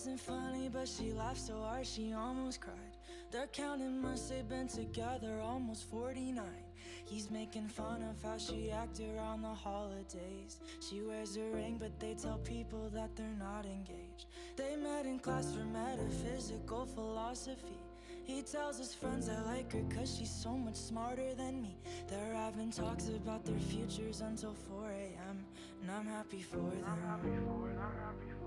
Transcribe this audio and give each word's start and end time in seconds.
wasn't 0.00 0.18
funny, 0.18 0.66
but 0.72 0.88
she 0.88 1.12
laughed 1.12 1.42
so 1.42 1.60
hard 1.60 1.86
she 1.86 2.14
almost 2.14 2.58
cried. 2.62 2.96
They're 3.30 3.48
counting 3.48 4.00
months 4.00 4.30
they've 4.30 4.48
been 4.48 4.66
together, 4.66 5.42
almost 5.42 5.90
49. 5.90 6.42
He's 7.04 7.30
making 7.30 7.68
fun 7.68 8.02
of 8.08 8.22
how 8.22 8.38
she 8.38 8.70
acted 8.70 9.14
around 9.14 9.42
the 9.42 9.48
holidays. 9.48 10.60
She 10.80 11.02
wears 11.02 11.36
a 11.36 11.42
ring, 11.54 11.76
but 11.78 12.00
they 12.00 12.14
tell 12.14 12.38
people 12.38 12.88
that 12.94 13.14
they're 13.14 13.36
not 13.38 13.66
engaged. 13.66 14.24
They 14.56 14.74
met 14.74 15.04
in 15.04 15.18
class 15.18 15.52
for 15.54 15.64
metaphysical 15.64 16.86
philosophy. 16.86 17.84
He 18.24 18.40
tells 18.40 18.78
his 18.78 18.94
friends 18.94 19.28
I 19.28 19.42
like 19.42 19.70
her 19.74 19.84
cause 19.94 20.16
she's 20.16 20.30
so 20.30 20.52
much 20.52 20.76
smarter 20.76 21.34
than 21.34 21.60
me. 21.60 21.76
They're 22.08 22.34
having 22.34 22.70
talks 22.70 23.08
about 23.08 23.44
their 23.44 23.58
futures 23.58 24.22
until 24.22 24.54
4 24.54 24.92
a.m. 24.92 25.44
And 25.82 25.90
I'm 25.90 26.06
happy 26.06 26.40
for 26.40 26.56
them. 26.56 28.39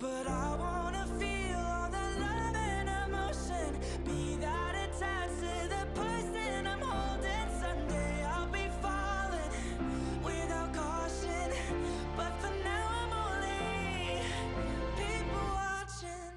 But 0.00 0.26
I 0.26 0.56
wanna 0.56 1.06
feel 1.18 1.58
all 1.58 1.90
the 1.90 2.06
love 2.24 2.56
and 2.56 2.88
emotion. 3.06 3.78
Be 4.06 4.36
that 4.36 4.74
attached 4.74 5.40
to 5.40 5.68
the 5.68 5.84
person 5.94 6.66
I'm 6.66 6.80
holding. 6.80 7.48
Someday 7.60 8.24
I'll 8.24 8.46
be 8.46 8.66
falling 8.80 9.52
without 10.24 10.72
caution. 10.72 11.52
But 12.16 12.32
for 12.40 12.50
now 12.64 12.86
I'm 13.00 13.12
only 13.26 14.22
people 14.96 15.44
watching. 15.52 16.32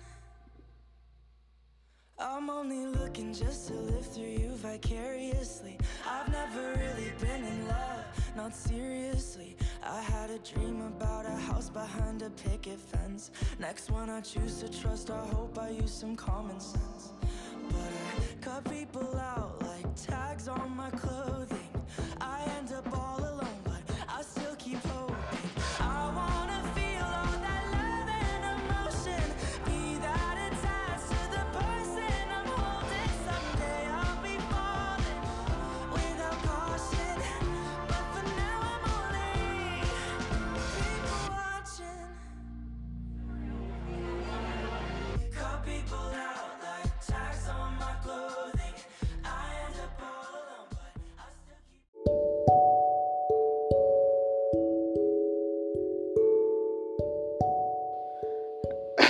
I'm 2.19 2.49
only 2.49 2.85
looking 2.87 3.33
just 3.33 3.69
to 3.69 3.75
live 3.75 4.05
through 4.05 4.35
you 4.43 4.49
vicariously. 4.57 5.77
I've 6.05 6.29
never 6.29 6.73
really 6.81 7.13
been 7.21 7.45
in 7.45 7.67
love, 7.69 8.03
not 8.35 8.53
seriously. 8.53 9.52
A 10.33 10.39
dream 10.39 10.81
about 10.81 11.27
a 11.27 11.35
house 11.35 11.69
behind 11.69 12.23
a 12.23 12.29
picket 12.31 12.79
fence. 12.79 13.29
Next 13.59 13.91
one 13.91 14.09
I 14.09 14.19
choose 14.21 14.63
to 14.63 14.81
trust, 14.81 15.11
I 15.11 15.23
hope 15.27 15.59
I 15.59 15.69
use 15.69 15.93
some 15.93 16.15
common 16.15 16.59
sense. 16.59 17.13
But 17.69 17.77
I 17.77 18.41
cut 18.41 18.63
people 18.71 19.15
out 19.15 19.61
like 19.61 19.85
tags 19.95 20.47
on 20.47 20.75
my 20.75 20.89
clothing. 20.89 21.42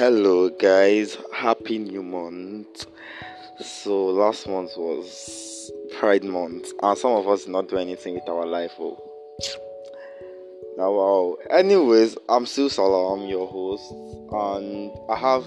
Hello, 0.05 0.49
guys. 0.49 1.17
Happy 1.33 1.77
new 1.77 2.03
month. 2.03 2.87
So, 3.61 4.07
last 4.07 4.49
month 4.49 4.71
was 4.75 5.71
Pride 5.97 6.25
Month, 6.25 6.73
and 6.83 6.97
some 6.97 7.13
of 7.13 7.25
us 7.29 7.45
did 7.45 7.51
not 7.51 7.69
do 7.69 7.77
anything 7.77 8.15
with 8.15 8.27
our 8.27 8.45
life. 8.45 8.73
Oh, 8.77 9.01
now, 10.75 10.91
wow. 10.91 11.37
Anyways, 11.49 12.17
I'm 12.27 12.45
still 12.45 12.69
Salah, 12.69 13.13
I'm 13.13 13.29
your 13.29 13.47
host, 13.47 13.93
and 14.33 14.91
I 15.09 15.15
have 15.15 15.45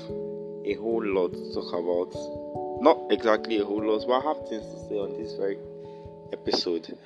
a 0.65 0.73
whole 0.81 1.05
lot 1.05 1.35
to 1.35 1.53
talk 1.53 1.75
about. 1.75 2.83
Not 2.83 3.13
exactly 3.13 3.59
a 3.59 3.65
whole 3.67 3.85
lot, 3.85 4.07
but 4.07 4.25
I 4.25 4.29
have 4.29 4.49
things 4.49 4.65
to 4.65 4.89
say 4.89 4.95
on 4.95 5.23
this 5.23 5.35
very 5.35 5.59
episode. 6.33 6.97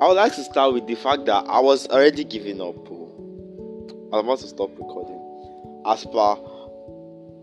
I 0.00 0.08
would 0.08 0.14
like 0.14 0.34
to 0.36 0.44
start 0.44 0.72
with 0.72 0.86
the 0.86 0.94
fact 0.94 1.26
that 1.26 1.44
I 1.46 1.60
was 1.60 1.86
already 1.88 2.24
giving 2.24 2.62
up. 2.62 2.90
Oh. 2.90 4.08
I 4.14 4.16
was 4.16 4.24
about 4.24 4.38
to 4.38 4.46
stop 4.46 4.70
recording. 4.78 5.82
As 5.84 6.02
per 6.06 6.55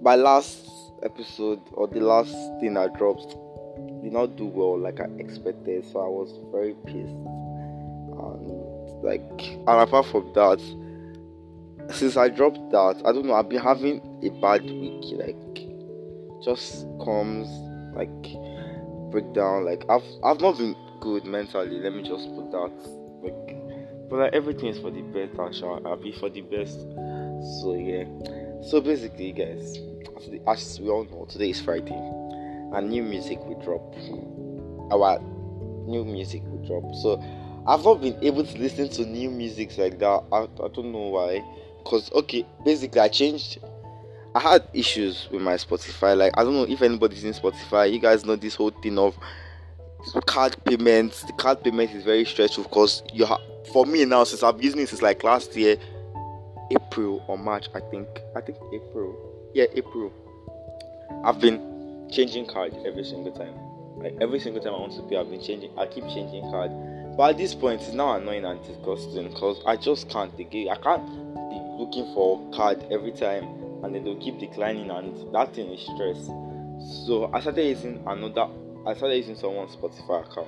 my 0.04 0.16
last 0.16 0.68
episode 1.02 1.62
or 1.72 1.88
the 1.88 2.02
last 2.02 2.32
thing 2.60 2.78
I 2.78 2.88
dropped 2.88 3.36
did 4.04 4.12
not 4.12 4.36
do 4.36 4.46
well 4.46 4.78
like 4.78 5.00
I 5.00 5.06
expected, 5.18 5.86
so 5.92 6.00
I 6.00 6.10
was 6.10 6.38
very 6.52 6.76
pissed. 6.86 7.16
And 8.20 9.04
like, 9.04 9.42
and 9.42 9.70
apart 9.70 10.06
from 10.08 10.32
that, 10.34 10.60
since 11.94 12.18
I 12.18 12.30
dropped 12.30 12.72
that, 12.72 13.02
I 13.06 13.12
don't 13.12 13.26
know. 13.26 13.34
I've 13.34 13.50
been 13.50 13.62
having 13.62 14.02
a 14.24 14.30
bad 14.42 14.64
week. 14.64 15.06
Like, 15.14 15.68
just 16.44 16.86
comes 17.04 17.48
like 17.96 18.10
breakdown. 19.12 19.66
Like, 19.66 19.86
I've 19.90 20.04
I've 20.24 20.42
not 20.42 20.58
been 20.58 20.76
good 21.00 21.26
mentally. 21.26 21.80
Let 21.80 21.94
me 21.94 22.04
just 22.04 22.28
put 22.36 22.52
that. 22.52 22.72
Like, 23.24 24.10
but 24.10 24.20
like, 24.20 24.34
everything 24.34 24.68
is 24.68 24.80
for 24.80 24.92
the 24.92 25.02
best. 25.02 25.60
Shall 25.60 25.82
I'll 25.86 25.96
be 25.96 26.12
for 26.12 26.30
the 26.30 26.42
best. 26.42 26.80
So 27.62 27.74
yeah. 27.76 28.06
So 28.64 28.80
basically, 28.80 29.34
guys, 29.34 29.78
as 30.18 30.30
as 30.48 30.80
we 30.80 30.90
all 30.90 31.06
know, 31.06 31.26
today 31.26 31.50
is 31.50 31.62
Friday, 31.62 31.94
and 31.94 32.90
new 32.90 33.04
music 33.04 33.40
will 33.46 33.60
drop. 33.62 33.94
Our 34.92 35.20
new 35.88 36.06
music 36.06 36.44
will 36.46 36.66
drop. 36.66 36.96
So 36.96 37.22
I've 37.68 37.84
not 37.84 38.02
been 38.02 38.18
able 38.22 38.44
to 38.44 38.58
listen 38.58 38.90
to 38.90 39.06
new 39.06 39.30
music 39.30 39.78
like 39.78 40.00
that. 40.00 40.24
I, 40.32 40.38
I 40.44 40.68
don't 40.70 40.92
know 40.92 41.10
why. 41.10 41.44
Cause 41.86 42.12
okay, 42.14 42.46
basically 42.64 43.02
I 43.02 43.08
changed. 43.10 43.60
I 44.36 44.40
had 44.40 44.68
issues 44.74 45.28
with 45.32 45.42
my 45.42 45.56
Spotify. 45.56 46.18
Like 46.18 46.34
I 46.38 46.44
don't 46.44 46.54
know 46.54 46.64
if 46.64 46.82
anybody's 46.82 47.24
in 47.24 47.34
Spotify. 47.34 47.92
You 47.92 48.00
guys 48.00 48.26
know 48.26 48.36
this 48.36 48.56
whole 48.56 48.72
thing 48.72 48.98
of 48.98 49.18
card 50.26 50.56
payments. 50.66 51.24
The 51.24 51.34
card 51.34 51.64
payment 51.64 51.92
is 51.92 52.04
very 52.04 52.26
stressful 52.26 52.64
because 52.64 53.04
you 53.14 53.28
for 53.72 53.86
me 53.86 54.06
now 54.06 54.24
since 54.24 54.44
I've 54.44 54.58
been 54.58 54.66
using 54.66 54.82
it 54.82 54.90
since 54.90 55.02
like 55.02 55.24
last 55.24 55.56
year. 55.56 55.78
April 56.72 57.24
or 57.28 57.38
March, 57.38 57.68
I 57.76 57.80
think. 57.80 58.08
I 58.36 58.42
think 58.42 58.58
April. 58.74 59.33
Yeah, 59.54 59.66
April. 59.76 60.12
I've 61.24 61.40
been 61.40 62.10
changing 62.12 62.48
card 62.48 62.74
every 62.88 63.04
single 63.04 63.32
time. 63.32 63.54
Like 63.98 64.16
every 64.20 64.40
single 64.40 64.64
time 64.64 64.74
I 64.74 64.80
want 64.80 64.94
to 64.94 65.04
pay, 65.04 65.16
I've 65.18 65.30
been 65.30 65.44
changing. 65.44 65.78
I 65.78 65.86
keep 65.86 66.06
changing 66.06 66.42
card. 66.50 66.72
But 67.16 67.32
at 67.32 67.38
this 67.38 67.54
point, 67.54 67.82
it's 67.82 67.94
now 67.94 68.16
annoying 68.16 68.46
and 68.46 68.60
disgusting 68.66 69.30
because 69.30 69.62
I 69.68 69.76
just 69.78 70.10
can't 70.10 70.34
again. 70.40 70.70
I 70.70 70.76
can't 70.78 71.06
be 71.06 71.62
looking 71.78 72.12
for 72.16 72.42
card 72.52 72.84
every 72.90 73.12
time, 73.12 73.44
and 73.84 73.94
then 73.94 74.04
they'll 74.04 74.20
keep 74.20 74.40
declining, 74.40 74.90
and 74.90 75.32
that 75.36 75.54
thing 75.54 75.70
is 75.70 75.82
stress. 75.82 76.26
So 77.06 77.30
I 77.32 77.40
started 77.40 77.64
using 77.64 78.02
another. 78.08 78.48
I 78.88 78.96
started 78.96 79.18
using 79.18 79.36
someone's 79.36 79.76
Spotify 79.76 80.26
account. 80.26 80.48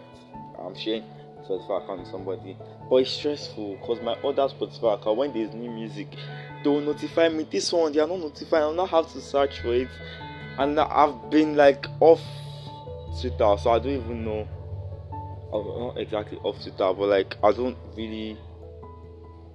I'm 0.57 0.73
sharing 0.73 1.03
Spotify 1.47 1.83
account 1.83 1.99
with 1.99 2.09
somebody, 2.09 2.57
but 2.89 2.95
it's 2.95 3.11
stressful 3.11 3.75
because 3.75 4.01
my 4.01 4.13
other 4.13 4.51
Spotify 4.51 4.99
account, 4.99 5.17
when 5.17 5.31
there's 5.31 5.53
new 5.53 5.69
music, 5.69 6.07
will 6.73 6.81
notify 6.81 7.29
me. 7.29 7.45
This 7.49 7.71
one, 7.71 7.91
they 7.91 7.99
are 7.99 8.07
not 8.07 8.19
notifying. 8.19 8.63
I'll 8.63 8.73
not 8.73 8.89
have 8.89 9.11
to 9.13 9.21
search 9.21 9.59
for 9.61 9.73
it, 9.73 9.89
and 10.57 10.79
I've 10.79 11.29
been 11.29 11.55
like 11.55 11.85
off 11.99 12.21
Twitter, 13.19 13.55
so 13.57 13.71
I 13.71 13.79
don't 13.79 14.03
even 14.03 14.25
know. 14.25 14.47
I'm 15.53 15.79
not 15.79 15.97
exactly 15.97 16.37
off 16.39 16.61
Twitter, 16.61 16.93
but 16.93 17.07
like 17.07 17.35
I 17.43 17.51
don't 17.51 17.77
really 17.95 18.37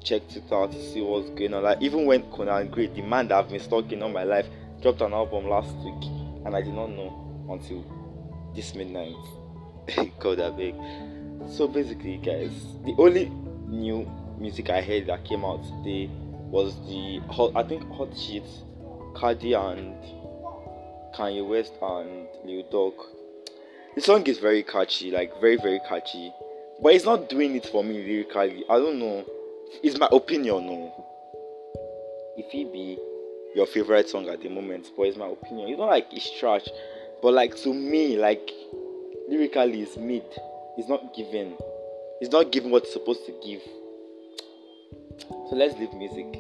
check 0.03 0.23
Twitter 0.29 0.69
to 0.69 0.93
see 0.93 1.01
what's 1.01 1.31
going 1.31 1.55
on. 1.55 1.63
Like 1.63 1.83
even 1.83 2.07
when 2.07 2.23
Conan 2.31 2.69
Gray, 2.69 2.87
the 2.87 3.03
man 3.03 3.29
that 3.29 3.39
I've 3.39 3.51
been 3.51 3.61
stalking 3.61 4.03
all 4.03 4.09
my 4.09 4.25
life, 4.25 4.47
dropped 4.83 5.01
an 5.03 5.13
album 5.13 5.49
last 5.49 5.75
week, 5.77 6.05
and 6.45 6.55
I 6.57 6.63
did 6.63 6.75
not 6.75 6.91
know 6.91 7.49
until 7.51 7.85
this 8.55 8.75
midnight. 8.75 9.15
God, 10.19 10.41
I 10.41 10.51
beg. 10.51 10.75
So 11.51 11.69
basically, 11.69 12.19
guys, 12.19 12.53
the 12.85 12.95
only 12.99 13.27
new 13.67 14.11
music 14.39 14.71
I 14.71 14.81
heard 14.81 15.07
that 15.07 15.25
came 15.25 15.45
out 15.45 15.63
today 15.65 16.11
was 16.51 16.75
the 16.89 17.21
hot, 17.33 17.53
I 17.55 17.63
think 17.63 17.89
Hot 17.93 18.17
Shit, 18.17 18.45
Cardi 19.15 19.53
and 19.53 19.95
Kanye 21.15 21.47
West 21.47 21.73
and 21.81 22.27
Lil 22.45 22.65
Durk. 22.65 22.95
The 23.95 24.01
song 24.01 24.27
is 24.27 24.39
very 24.39 24.63
catchy, 24.63 25.11
like 25.11 25.41
very 25.41 25.57
very 25.57 25.81
catchy, 25.89 26.33
but 26.83 26.95
it's 26.95 27.05
not 27.05 27.29
doing 27.29 27.55
it 27.55 27.67
for 27.67 27.85
me 27.85 28.03
lyrically. 28.03 28.65
I 28.69 28.79
don't 28.79 28.99
know. 28.99 29.25
It's 29.83 29.99
my 29.99 30.09
opinion, 30.11 30.67
no. 30.67 31.07
If 32.37 32.53
it 32.53 32.73
be 32.73 32.99
your 33.55 33.67
favorite 33.67 34.09
song 34.09 34.29
at 34.29 34.43
the 34.43 34.49
moment, 34.49 34.89
but 34.97 35.05
it's 35.05 35.17
my 35.17 35.29
opinion. 35.29 35.69
It's 35.69 35.79
not 35.79 35.89
like 35.89 36.09
it's 36.13 36.39
trash, 36.39 36.69
but 37.23 37.33
like 37.33 37.57
to 37.59 37.73
me, 37.73 38.17
like 38.17 38.51
lyrically, 39.29 39.83
it's 39.83 39.97
mid. 39.97 40.25
It's 40.77 40.89
not 40.89 41.15
giving. 41.15 41.57
It's 42.21 42.33
not 42.33 42.51
giving 42.51 42.71
what 42.71 42.85
it's 42.85 42.93
supposed 42.93 43.25
to 43.27 43.35
give. 43.45 43.63
So 45.51 45.57
let's 45.57 45.77
leave 45.79 45.93
music. 45.95 46.31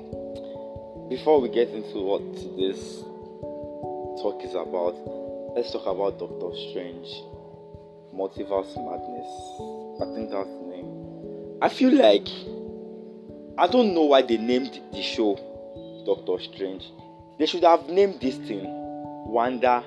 Before 1.08 1.40
we 1.40 1.48
get 1.48 1.70
into 1.70 1.98
what 1.98 2.22
this 2.56 3.02
talk 4.22 4.40
is 4.44 4.54
about, 4.54 4.94
let's 5.56 5.72
talk 5.72 5.84
about 5.84 6.20
Doctor 6.20 6.54
Strange, 6.70 7.08
Multiverse 8.14 8.70
Madness. 8.78 9.26
I 10.00 10.14
think 10.14 10.30
that's 10.30 10.46
the 10.46 10.66
name. 10.70 11.58
I 11.60 11.68
feel 11.68 11.92
like 11.92 12.28
I 13.58 13.66
don't 13.66 13.94
know 13.94 14.04
why 14.04 14.22
they 14.22 14.36
named 14.36 14.80
the 14.92 15.02
show 15.02 15.34
Doctor 16.06 16.40
Strange. 16.44 16.84
they 17.40 17.46
should 17.46 17.64
have 17.64 17.88
named 17.88 18.20
this 18.20 18.36
thing 18.36 18.62
Wanda 19.26 19.82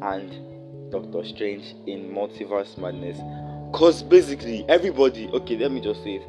and 0.00 0.90
Doctor 0.90 1.28
Strange 1.28 1.74
in 1.86 2.08
Multiverse 2.08 2.78
Madness. 2.78 3.18
Cause 3.74 4.02
basically 4.02 4.64
everybody, 4.66 5.28
okay, 5.28 5.58
let 5.58 5.70
me 5.70 5.82
just 5.82 6.02
say 6.02 6.14
it. 6.14 6.22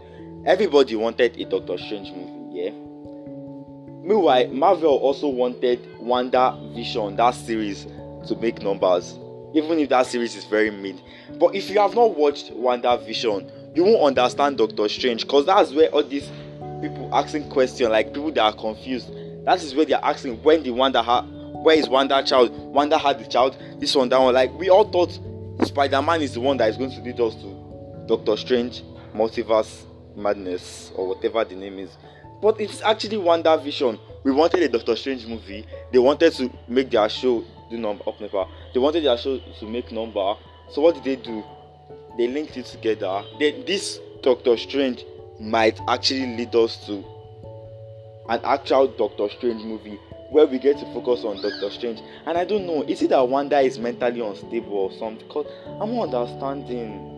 Everybody 0.45 0.97
wanted 0.97 1.39
a 1.39 1.45
Doctor 1.45 1.77
Strange 1.77 2.11
movie, 2.11 2.59
yeah. 2.59 2.71
Meanwhile, 4.05 4.49
Marvel 4.49 4.97
also 4.97 5.29
wanted 5.29 5.79
Wanda 6.01 6.59
Vision, 6.75 7.15
that 7.15 7.33
series, 7.33 7.85
to 8.27 8.35
make 8.41 8.61
numbers, 8.61 9.17
even 9.53 9.79
if 9.79 9.87
that 9.87 10.05
series 10.05 10.35
is 10.35 10.43
very 10.43 10.69
mid. 10.69 11.01
But 11.39 11.55
if 11.55 11.69
you 11.69 11.79
have 11.79 11.95
not 11.95 12.17
watched 12.17 12.51
WandaVision, 12.51 13.73
you 13.73 13.85
won't 13.85 14.01
understand 14.01 14.57
Doctor 14.57 14.89
Strange, 14.89 15.21
because 15.21 15.45
that's 15.45 15.71
where 15.71 15.87
all 15.91 16.03
these 16.03 16.29
people 16.81 17.09
asking 17.13 17.49
questions, 17.49 17.89
like 17.89 18.07
people 18.13 18.33
that 18.33 18.41
are 18.41 18.53
confused. 18.53 19.09
That 19.45 19.63
is 19.63 19.73
where 19.73 19.85
they 19.85 19.93
are 19.93 20.03
asking 20.03 20.43
when 20.43 20.63
the 20.63 20.71
Wanda 20.71 21.01
had, 21.01 21.21
where 21.63 21.77
is 21.77 21.87
Wanda 21.87 22.21
child? 22.21 22.51
Wanda 22.51 22.97
had 22.97 23.17
the 23.17 23.25
child. 23.25 23.55
This 23.79 23.95
one, 23.95 24.09
that 24.09 24.19
one. 24.19 24.33
Like 24.33 24.51
we 24.55 24.69
all 24.69 24.91
thought 24.91 25.17
Spider-Man 25.65 26.21
is 26.21 26.33
the 26.33 26.41
one 26.41 26.57
that 26.57 26.69
is 26.69 26.75
going 26.75 26.91
to 26.91 26.99
lead 26.99 27.21
us 27.21 27.35
to 27.35 28.05
Doctor 28.07 28.35
Strange, 28.35 28.83
Multiverse 29.15 29.85
Madness, 30.15 30.91
or 30.95 31.09
whatever 31.09 31.43
the 31.43 31.55
name 31.55 31.79
is. 31.79 31.97
But 32.41 32.59
it's 32.59 32.81
actually 32.81 33.17
WandaVision. 33.17 33.99
We 34.23 34.31
wanted 34.31 34.63
a 34.63 34.69
Doctor 34.69 34.95
Strange 34.95 35.25
movie. 35.25 35.65
They 35.91 35.99
wanted 35.99 36.33
to 36.33 36.51
make 36.67 36.91
their 36.91 37.07
show 37.09 37.43
do 37.69 37.77
number 37.77 38.03
up 38.07 38.19
number. 38.19 38.45
They 38.73 38.79
wanted 38.79 39.03
their 39.03 39.17
show 39.17 39.39
to 39.59 39.65
make 39.67 39.91
number. 39.91 40.35
So 40.71 40.81
what 40.81 40.95
did 40.95 41.03
they 41.03 41.15
do? 41.15 41.43
They 42.17 42.27
linked 42.27 42.57
it 42.57 42.65
together. 42.65 43.23
They, 43.39 43.63
this 43.63 43.99
Doctor 44.21 44.57
Strange 44.57 45.05
might 45.39 45.79
actually 45.87 46.35
lead 46.37 46.55
us 46.55 46.85
to 46.85 47.03
an 48.29 48.39
actual 48.43 48.87
Doctor 48.87 49.29
Strange 49.29 49.63
movie 49.63 49.99
where 50.29 50.47
we 50.47 50.57
get 50.57 50.77
to 50.79 50.85
focus 50.93 51.23
on 51.23 51.41
Doctor 51.41 51.69
Strange. 51.69 52.01
And 52.25 52.37
I 52.37 52.45
don't 52.45 52.65
know, 52.65 52.83
is 52.83 53.01
it 53.01 53.09
that 53.09 53.27
Wanda 53.27 53.59
is 53.59 53.77
mentally 53.77 54.19
unstable 54.19 54.73
or 54.73 54.91
something? 54.93 55.27
Because 55.27 55.45
I'm 55.79 55.93
not 55.95 56.13
understanding. 56.13 57.11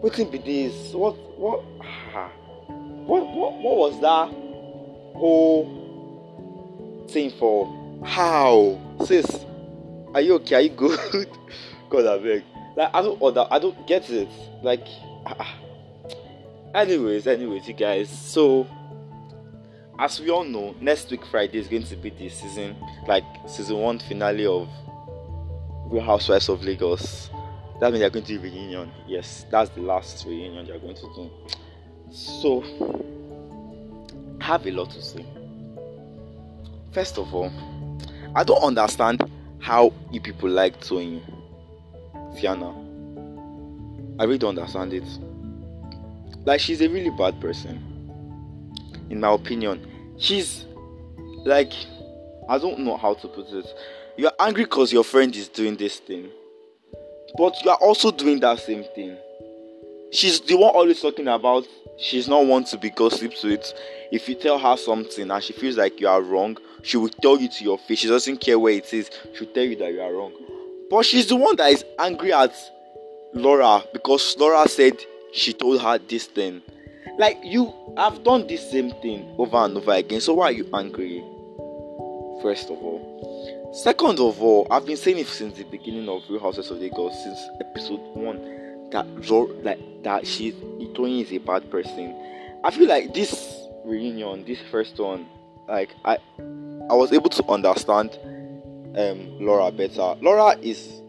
What 0.00 0.12
can 0.12 0.28
be 0.30 0.38
this? 0.38 0.92
What 0.92 1.16
what 1.42 1.64
what 3.04 3.26
what 3.58 3.76
was 3.76 4.00
that 4.00 4.28
whole 5.18 5.66
thing 7.10 7.32
for? 7.32 7.66
How? 8.04 8.78
Sis, 9.04 9.44
are 10.14 10.20
you 10.20 10.34
okay? 10.34 10.54
Are 10.54 10.60
you 10.60 10.68
good? 10.70 11.28
God 11.90 12.06
I 12.06 12.18
beg. 12.22 12.44
Like 12.76 12.90
I 12.94 13.02
don't 13.02 13.20
order, 13.20 13.44
I 13.50 13.58
don't 13.58 13.86
get 13.88 14.08
it. 14.08 14.28
Like 14.62 14.86
ah, 15.26 15.34
ah. 15.40 15.58
anyways, 16.76 17.26
anyways, 17.26 17.66
you 17.66 17.74
guys, 17.74 18.08
so 18.08 18.68
as 19.98 20.20
we 20.20 20.30
all 20.30 20.44
know, 20.44 20.76
next 20.80 21.10
week 21.10 21.26
Friday 21.26 21.58
is 21.58 21.66
going 21.66 21.82
to 21.82 21.96
be 21.96 22.10
the 22.10 22.28
season, 22.28 22.76
like 23.08 23.24
season 23.48 23.78
one 23.78 23.98
finale 23.98 24.46
of 24.46 24.68
Real 25.86 26.04
Housewives 26.04 26.48
of 26.48 26.62
Lagos. 26.62 27.30
That 27.82 27.90
means 27.90 27.98
they're 27.98 28.10
going 28.10 28.24
to 28.26 28.38
reunion. 28.38 28.92
Yes, 29.08 29.44
that's 29.50 29.70
the 29.70 29.80
last 29.80 30.24
reunion 30.24 30.68
they're 30.68 30.78
going 30.78 30.94
to 30.94 31.02
do. 31.16 31.30
So, 32.12 32.62
I 34.40 34.44
have 34.44 34.64
a 34.68 34.70
lot 34.70 34.92
to 34.92 35.02
say. 35.02 35.26
First 36.92 37.18
of 37.18 37.34
all, 37.34 37.50
I 38.36 38.44
don't 38.44 38.62
understand 38.62 39.28
how 39.58 39.92
you 40.12 40.20
people 40.20 40.48
like 40.48 40.80
Toyin 40.80 41.22
Fiana. 42.36 42.72
I 44.20 44.26
really 44.26 44.38
don't 44.38 44.56
understand 44.56 44.94
it. 44.94 45.02
Like 46.44 46.60
she's 46.60 46.82
a 46.82 46.88
really 46.88 47.10
bad 47.10 47.40
person 47.40 47.80
in 49.10 49.18
my 49.18 49.32
opinion. 49.32 50.14
She's 50.18 50.66
like, 51.44 51.72
I 52.48 52.58
don't 52.58 52.78
know 52.78 52.96
how 52.96 53.14
to 53.14 53.26
put 53.26 53.48
it. 53.48 53.66
You're 54.16 54.30
angry 54.38 54.66
because 54.66 54.92
your 54.92 55.02
friend 55.02 55.34
is 55.34 55.48
doing 55.48 55.76
this 55.76 55.98
thing, 55.98 56.30
but 57.36 57.54
you 57.64 57.70
are 57.70 57.78
also 57.78 58.10
doing 58.10 58.40
that 58.40 58.58
same 58.60 58.84
thing. 58.94 59.16
She's 60.12 60.40
the 60.40 60.56
one 60.56 60.74
always 60.74 61.00
talking 61.00 61.28
about 61.28 61.66
she's 61.98 62.28
not 62.28 62.44
one 62.44 62.64
to 62.64 62.76
be 62.76 62.90
gossiped 62.90 63.42
with. 63.42 63.72
If 64.10 64.28
you 64.28 64.34
tell 64.34 64.58
her 64.58 64.76
something 64.76 65.30
and 65.30 65.42
she 65.42 65.52
feels 65.52 65.76
like 65.76 66.00
you 66.00 66.08
are 66.08 66.20
wrong, 66.20 66.58
she 66.82 66.96
will 66.96 67.08
tell 67.08 67.40
you 67.40 67.48
to 67.48 67.64
your 67.64 67.78
face. 67.78 68.00
She 68.00 68.08
doesn't 68.08 68.38
care 68.38 68.58
where 68.58 68.74
it 68.74 68.92
is, 68.92 69.10
she'll 69.34 69.48
tell 69.48 69.64
you 69.64 69.76
that 69.76 69.92
you 69.92 70.00
are 70.00 70.12
wrong. 70.12 70.32
But 70.90 71.06
she's 71.06 71.26
the 71.26 71.36
one 71.36 71.56
that 71.56 71.70
is 71.70 71.84
angry 71.98 72.32
at 72.32 72.54
Laura 73.32 73.82
because 73.94 74.36
Laura 74.38 74.68
said 74.68 74.98
she 75.32 75.54
told 75.54 75.80
her 75.80 75.98
this 75.98 76.26
thing. 76.26 76.60
Like 77.18 77.38
you 77.42 77.72
have 77.96 78.22
done 78.24 78.46
the 78.46 78.56
same 78.58 78.90
thing 79.00 79.34
over 79.38 79.56
and 79.56 79.76
over 79.76 79.92
again. 79.92 80.20
So 80.20 80.34
why 80.34 80.46
are 80.46 80.52
you 80.52 80.68
angry? 80.74 81.24
First 82.42 82.64
of 82.70 82.76
all. 82.82 83.31
Second 83.72 84.20
of 84.20 84.42
all, 84.42 84.66
I've 84.70 84.84
been 84.84 84.98
saying 84.98 85.16
it 85.16 85.26
since 85.26 85.56
the 85.56 85.64
beginning 85.64 86.06
of 86.06 86.22
Real 86.28 86.40
Houses 86.40 86.70
of 86.70 86.76
Lagos, 86.76 87.14
since 87.24 87.38
episode 87.58 88.00
one, 88.14 88.90
that 88.90 89.06
like 89.64 90.02
that 90.02 90.26
she's 90.26 90.52
Itoyin 90.52 91.22
is 91.22 91.32
a 91.32 91.38
bad 91.38 91.70
person. 91.70 92.14
I 92.64 92.70
feel 92.70 92.86
like 92.86 93.14
this 93.14 93.66
reunion, 93.86 94.44
this 94.44 94.58
first 94.70 94.98
one, 94.98 95.26
like 95.68 95.88
I 96.04 96.18
I 96.90 96.94
was 96.94 97.14
able 97.14 97.30
to 97.30 97.44
understand 97.46 98.10
um 98.94 99.38
Laura 99.40 99.72
better. 99.72 100.16
Laura 100.20 100.58
is 100.60 101.00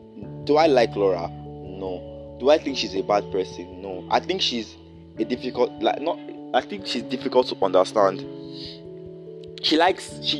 do 0.46 0.56
I 0.56 0.68
like 0.68 0.96
Laura? 0.96 1.28
No. 1.28 2.38
Do 2.40 2.50
I 2.50 2.60
think 2.60 2.78
she's 2.78 2.96
a 2.96 3.04
bad 3.04 3.30
person? 3.30 3.82
No. 3.82 4.08
I 4.10 4.22
think 4.22 4.42
she's 4.42 4.78
a 5.20 5.26
difficult 5.26 5.70
like 5.84 6.02
not 6.02 6.18
I 6.54 6.62
think 6.62 6.88
she's 6.88 7.04
difficult 7.04 7.48
to 7.48 7.58
understand. 7.62 8.22
She 9.62 9.76
likes 9.76 10.18
she 10.24 10.40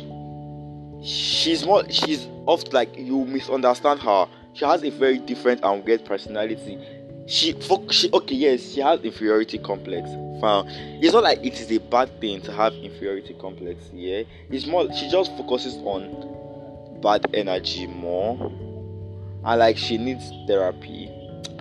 she's 1.04 1.64
more 1.64 1.88
she's 1.90 2.26
oft 2.46 2.72
like 2.72 2.96
you 2.96 3.24
misunderstand 3.24 4.00
her. 4.00 4.28
She 4.54 4.64
has 4.64 4.82
a 4.82 4.90
very 4.90 5.18
different 5.18 5.62
and 5.62 5.84
weird 5.84 6.04
personality. 6.04 6.78
She, 7.26 7.54
she 7.90 8.10
okay 8.12 8.34
yes 8.34 8.72
she 8.72 8.80
has 8.80 9.00
inferiority 9.00 9.58
complex. 9.58 10.08
Fine. 10.40 10.66
It's 11.02 11.12
not 11.12 11.22
like 11.22 11.44
it 11.44 11.60
is 11.60 11.70
a 11.70 11.78
bad 11.78 12.20
thing 12.20 12.40
to 12.42 12.52
have 12.52 12.72
inferiority 12.74 13.34
complex. 13.34 13.82
Yeah, 13.92 14.22
it's 14.50 14.66
more 14.66 14.92
she 14.92 15.08
just 15.08 15.30
focuses 15.36 15.76
on 15.76 17.00
bad 17.00 17.26
energy 17.34 17.86
more, 17.86 18.50
and 19.44 19.58
like 19.58 19.76
she 19.76 19.98
needs 19.98 20.30
therapy 20.46 21.10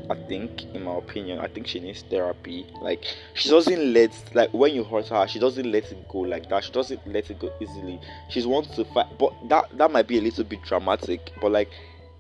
I 0.10 0.16
think, 0.16 0.64
in 0.74 0.84
my 0.84 0.96
opinion, 0.98 1.40
I 1.40 1.48
think 1.48 1.68
she 1.68 1.80
needs 1.80 2.02
therapy. 2.02 2.66
Like 2.82 3.06
she 3.36 3.50
doesn't 3.50 3.94
let 3.94 4.12
like 4.34 4.54
when 4.54 4.74
you 4.74 4.84
hurt 4.84 5.08
her, 5.08 5.28
she 5.28 5.40
doesn't 5.40 5.72
let 5.72 5.92
it 5.92 6.08
go 6.10 6.20
like 6.20 6.50
that. 6.50 6.66
She 6.66 6.72
doesn't 6.72 7.06
let 7.08 7.30
it 7.32 7.40
go 7.40 7.52
easily. 7.62 8.02
She 8.30 8.46
wants 8.46 8.76
to 8.76 8.86
fight, 8.86 9.08
but 9.18 9.34
that 9.48 9.78
that 9.78 9.92
might 9.92 10.08
be 10.08 10.18
a 10.18 10.22
little 10.22 10.44
bit 10.44 10.62
dramatic. 10.64 11.32
But 11.40 11.52
like 11.52 11.70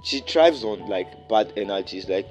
she 0.04 0.22
thrives 0.22 0.63
on 0.63 0.88
like 0.88 1.28
bad 1.28 1.52
energies. 1.58 2.08
Like 2.08 2.28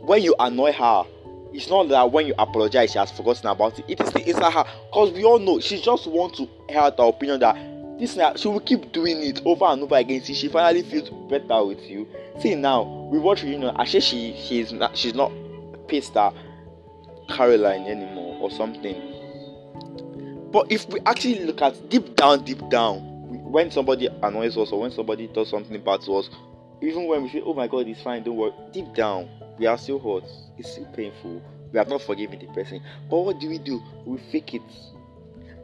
when 0.00 0.22
you 0.22 0.34
annoy 0.40 0.72
her, 0.72 1.04
it's 1.52 1.68
not 1.68 1.88
that 1.90 2.10
when 2.10 2.26
you 2.26 2.34
apologize 2.36 2.92
she 2.92 2.98
has 2.98 3.12
forgotten 3.12 3.46
about 3.46 3.78
it. 3.78 3.84
It 3.88 4.00
is 4.00 4.10
the 4.10 4.28
inside 4.28 4.52
her 4.52 4.64
because 4.90 5.12
we 5.12 5.24
all 5.24 5.38
know 5.38 5.60
she 5.60 5.80
just 5.80 6.08
wants 6.08 6.38
to 6.38 6.48
hurt 6.72 6.96
the 6.96 7.04
opinion 7.04 7.38
that 7.40 7.56
this 7.98 8.16
now 8.16 8.34
she 8.34 8.48
will 8.48 8.60
keep 8.60 8.92
doing 8.92 9.22
it 9.22 9.40
over 9.44 9.64
and 9.66 9.82
over 9.82 9.96
again 9.96 10.20
till 10.20 10.34
she 10.34 10.48
finally 10.48 10.82
feels 10.82 11.10
better 11.30 11.64
with 11.64 11.80
you. 11.88 12.08
See 12.40 12.54
now 12.54 13.08
we 13.10 13.18
watch 13.18 13.42
reunion 13.42 13.74
actually 13.78 14.00
she 14.00 14.36
she's 14.36 14.72
not 14.72 14.96
she's 14.96 15.14
not 15.14 15.32
pissed 15.88 16.16
at 16.16 16.32
caroline 17.28 17.86
anymore 17.86 18.38
or 18.40 18.50
something. 18.50 18.96
But 20.50 20.70
if 20.72 20.88
we 20.88 21.00
actually 21.06 21.44
look 21.44 21.60
at 21.62 21.88
deep 21.88 22.16
down 22.16 22.44
deep 22.44 22.68
down 22.70 23.00
when 23.50 23.70
somebody 23.70 24.08
annoys 24.22 24.56
us 24.56 24.72
or 24.72 24.80
when 24.80 24.90
somebody 24.90 25.26
does 25.28 25.50
something 25.50 25.82
bad 25.82 26.00
to 26.02 26.16
us 26.16 26.28
even 26.80 27.06
when 27.06 27.22
we 27.22 27.28
say 27.28 27.42
oh 27.44 27.54
my 27.54 27.66
god 27.66 27.88
it's 27.88 28.00
fine 28.02 28.22
don't 28.22 28.36
worry 28.36 28.52
deep 28.72 28.94
down 28.94 29.28
we 29.58 29.66
are 29.66 29.76
still 29.76 29.98
hurt. 29.98 30.28
It's 30.56 30.72
still 30.72 30.86
painful. 30.86 31.42
We 31.72 31.78
have 31.78 31.88
not 31.88 32.02
forgiven 32.02 32.38
the 32.38 32.46
person. 32.46 32.80
But 33.10 33.18
what 33.18 33.40
do 33.40 33.48
we 33.48 33.58
do? 33.58 33.82
We 34.06 34.18
fake 34.30 34.54
it 34.54 34.62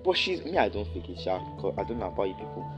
but 0.04 0.16
she's 0.16 0.44
me, 0.44 0.58
I 0.58 0.68
don't 0.68 0.86
think 0.92 1.08
it's 1.08 1.24
because 1.24 1.74
I 1.78 1.84
don't 1.84 1.98
know 1.98 2.06
about 2.06 2.28
you 2.28 2.34
people. 2.34 2.70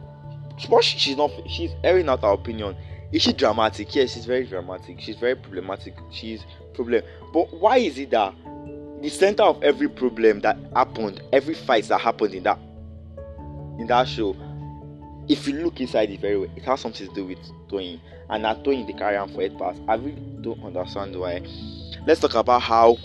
But 0.71 0.85
she, 0.85 0.99
she's 0.99 1.17
not 1.17 1.31
she's 1.49 1.73
airing 1.83 2.09
out 2.09 2.23
her 2.23 2.29
opinion. 2.29 2.77
Is 3.13 3.23
she 3.23 3.33
dramatic? 3.33 3.95
Yes, 3.95 4.15
she's 4.15 4.25
very 4.25 4.47
dramatic. 4.47 5.01
She's 5.01 5.17
very 5.17 5.35
problematic. 5.35 5.97
She's 6.11 6.45
problem. 6.75 7.03
But 7.33 7.53
why 7.61 7.79
is 7.79 7.99
it 7.99 8.11
that 8.11 8.35
the 9.03 9.09
center 9.09 9.43
of 9.43 9.63
every 9.63 9.89
problem 9.89 10.41
that 10.41 10.57
happened, 10.75 11.23
every 11.33 11.55
fight 11.55 11.85
that 11.89 12.01
happened 12.01 12.35
in 12.35 12.45
that 12.45 12.59
in 13.79 13.87
that 13.89 14.09
show, 14.09 14.35
if 15.29 15.47
you 15.47 15.55
look 15.55 15.81
inside 15.81 16.11
it 16.11 16.21
very 16.21 16.39
well, 16.39 16.51
it 16.57 16.63
has 16.63 16.81
something 16.81 17.07
to 17.09 17.15
do 17.15 17.27
with 17.27 17.39
Toyin. 17.69 18.01
And 18.29 18.43
not 18.43 18.65
Toyin 18.65 18.87
the 18.87 18.93
carry 18.93 19.17
on 19.17 19.33
for 19.33 19.43
it 19.43 19.57
pass. 19.59 19.77
I 19.87 19.95
really 19.95 20.21
don't 20.41 20.63
understand 20.65 21.15
why. 21.19 21.43
Let's 22.07 22.21
talk 22.21 22.35
about 22.35 22.63
how 22.63 22.97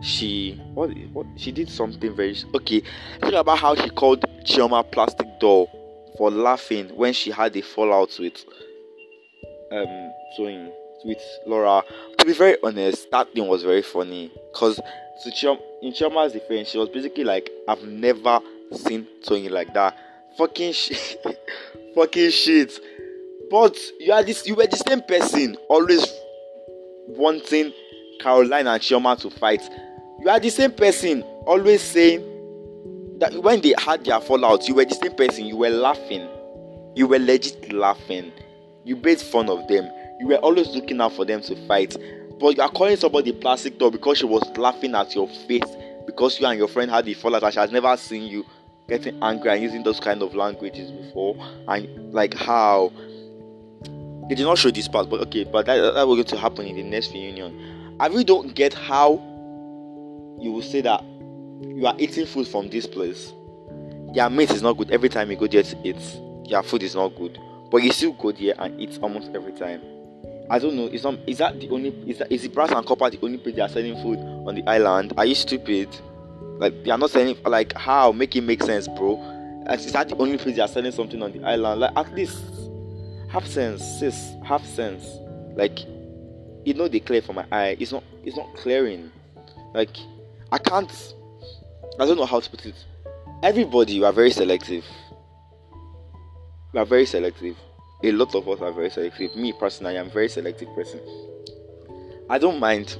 she 0.00 0.60
what 0.74 0.90
what 1.12 1.26
she 1.36 1.52
did 1.52 1.68
something 1.68 2.14
very 2.14 2.36
okay. 2.54 2.82
Think 3.20 3.34
about 3.34 3.58
how 3.58 3.74
she 3.74 3.90
called 3.90 4.22
Chioma 4.44 4.90
plastic 4.90 5.26
doll 5.40 5.68
for 6.16 6.30
laughing 6.30 6.88
when 6.96 7.12
she 7.12 7.30
had 7.30 7.56
a 7.56 7.62
fallout 7.62 8.16
with 8.18 8.44
um 9.72 10.12
Toyin 10.38 10.70
with 11.04 11.22
Laura. 11.46 11.82
To 12.18 12.24
be 12.26 12.32
very 12.32 12.56
honest, 12.62 13.10
that 13.10 13.32
thing 13.32 13.46
was 13.46 13.62
very 13.62 13.82
funny 13.82 14.30
because 14.52 14.80
to 15.24 15.30
Chioma, 15.30 15.60
in 15.82 15.92
Chioma's 15.92 16.32
defense, 16.32 16.68
she 16.68 16.78
was 16.78 16.88
basically 16.88 17.24
like, 17.24 17.50
I've 17.66 17.82
never 17.84 18.40
seen 18.72 19.06
Toyin 19.24 19.50
like 19.50 19.74
that. 19.74 19.96
Fucking 20.36 20.72
shit. 20.72 21.20
fucking 21.94 22.30
shit. 22.30 22.78
But 23.50 23.76
you 23.98 24.12
are 24.12 24.22
this 24.22 24.46
you 24.46 24.54
were 24.54 24.66
the 24.66 24.76
same 24.76 25.00
person 25.02 25.56
always 25.68 26.06
wanting 27.08 27.72
Caroline 28.20 28.66
and 28.66 28.80
Chioma 28.82 29.18
to 29.20 29.30
fight. 29.30 29.62
You 30.20 30.28
are 30.28 30.40
the 30.40 30.50
same 30.50 30.72
person 30.72 31.22
always 31.46 31.80
saying 31.80 32.20
that 33.20 33.40
when 33.42 33.60
they 33.60 33.74
had 33.78 34.04
their 34.04 34.20
fallout, 34.20 34.68
you 34.68 34.74
were 34.74 34.84
the 34.84 34.94
same 34.94 35.14
person, 35.14 35.46
you 35.46 35.56
were 35.56 35.70
laughing. 35.70 36.28
You 36.96 37.06
were 37.06 37.18
legit 37.18 37.72
laughing. 37.72 38.32
You 38.84 38.96
made 38.96 39.20
fun 39.20 39.48
of 39.48 39.68
them. 39.68 39.88
You 40.18 40.28
were 40.28 40.36
always 40.36 40.68
looking 40.74 41.00
out 41.00 41.12
for 41.12 41.24
them 41.24 41.40
to 41.42 41.66
fight. 41.66 41.96
But 42.40 42.56
you 42.56 42.62
are 42.62 42.70
calling 42.70 42.96
somebody 42.96 43.32
plastic 43.32 43.78
doll 43.78 43.90
because 43.90 44.18
she 44.18 44.26
was 44.26 44.42
laughing 44.56 44.94
at 44.94 45.14
your 45.14 45.28
face 45.28 45.62
because 46.06 46.40
you 46.40 46.46
and 46.46 46.58
your 46.58 46.68
friend 46.68 46.90
had 46.90 47.04
the 47.04 47.14
fallout 47.14 47.42
and 47.42 47.52
she 47.52 47.60
has 47.60 47.70
never 47.70 47.96
seen 47.96 48.24
you 48.24 48.44
getting 48.88 49.22
angry 49.22 49.50
and 49.50 49.62
using 49.62 49.82
those 49.82 50.00
kind 50.00 50.22
of 50.22 50.34
languages 50.34 50.90
before. 50.90 51.36
And 51.68 52.12
like 52.12 52.34
how 52.34 52.92
they 54.28 54.34
did 54.34 54.44
not 54.44 54.58
show 54.58 54.70
this 54.70 54.88
part, 54.88 55.08
but 55.08 55.20
okay, 55.22 55.44
but 55.44 55.66
that, 55.66 55.94
that 55.94 56.06
was 56.08 56.16
going 56.16 56.26
to 56.26 56.38
happen 56.38 56.66
in 56.66 56.76
the 56.76 56.82
next 56.82 57.12
reunion. 57.12 57.96
I 58.00 58.08
really 58.08 58.24
don't 58.24 58.54
get 58.54 58.74
how 58.74 59.22
you 60.40 60.52
will 60.52 60.62
say 60.62 60.80
that 60.82 61.02
you 61.62 61.86
are 61.86 61.94
eating 61.98 62.26
food 62.26 62.48
from 62.48 62.68
this 62.68 62.86
place. 62.86 63.32
Their 64.14 64.30
meat 64.30 64.50
is 64.50 64.62
not 64.62 64.76
good 64.76 64.90
every 64.90 65.08
time 65.08 65.30
you 65.30 65.36
go 65.36 65.46
there 65.46 65.62
to 65.62 65.78
eat. 65.84 66.20
Their 66.48 66.62
food 66.62 66.82
is 66.82 66.94
not 66.94 67.14
good, 67.16 67.38
but 67.70 67.78
you 67.78 67.92
still 67.92 68.12
go 68.12 68.32
there 68.32 68.54
and 68.58 68.80
eat 68.80 68.98
almost 69.02 69.30
every 69.34 69.52
time. 69.52 69.82
I 70.50 70.58
don't 70.58 70.76
know. 70.76 70.86
Is 70.86 71.04
is 71.26 71.38
that 71.38 71.60
the 71.60 71.68
only 71.70 71.90
is 72.06 72.18
that 72.18 72.32
is 72.32 72.42
the 72.42 72.48
brass 72.48 72.70
and 72.72 72.84
copper 72.86 73.10
the 73.10 73.18
only 73.22 73.38
place 73.38 73.54
they 73.54 73.60
are 73.60 73.68
selling 73.68 74.00
food 74.02 74.18
on 74.18 74.54
the 74.54 74.66
island? 74.66 75.12
Are 75.16 75.26
you 75.26 75.34
stupid? 75.34 75.88
Like 76.58 76.84
they 76.84 76.90
are 76.90 76.98
not 76.98 77.10
selling 77.10 77.36
like 77.44 77.76
how 77.76 78.12
make 78.12 78.34
it 78.34 78.40
make 78.40 78.62
sense, 78.62 78.88
bro. 78.88 79.14
Like, 79.66 79.80
is 79.80 79.92
that 79.92 80.08
the 80.08 80.16
only 80.16 80.38
place 80.38 80.56
they 80.56 80.62
are 80.62 80.68
selling 80.68 80.92
something 80.92 81.22
on 81.22 81.32
the 81.32 81.44
island? 81.44 81.80
Like 81.80 81.92
at 81.96 82.14
least 82.14 82.38
have 83.30 83.46
sense, 83.46 83.84
sis. 84.00 84.32
Have 84.44 84.64
sense. 84.64 85.04
Like 85.54 85.80
you 86.64 86.74
know 86.74 86.88
clear 87.00 87.20
for 87.20 87.34
my 87.34 87.44
eye. 87.52 87.76
It's 87.78 87.92
not 87.92 88.02
it's 88.24 88.36
not 88.36 88.54
clearing. 88.56 89.12
Like 89.74 89.96
I 90.52 90.58
can't 90.58 91.14
I 92.00 92.06
don't 92.06 92.16
know 92.16 92.26
how 92.26 92.40
to 92.40 92.50
put 92.50 92.64
it. 92.66 92.74
Everybody 93.42 93.94
you 93.94 94.04
are 94.04 94.12
very 94.12 94.30
selective. 94.30 94.84
You 96.72 96.80
are 96.80 96.86
very 96.86 97.06
selective 97.06 97.56
a 98.02 98.12
lot 98.12 98.34
of 98.34 98.48
us 98.48 98.60
are 98.60 98.72
very 98.72 98.90
selective. 98.90 99.34
Me 99.34 99.52
personally, 99.52 99.98
I'm 99.98 100.06
a 100.06 100.10
very 100.10 100.28
selective 100.28 100.68
person. 100.74 101.00
I 102.30 102.38
don't 102.38 102.60
mind 102.60 102.96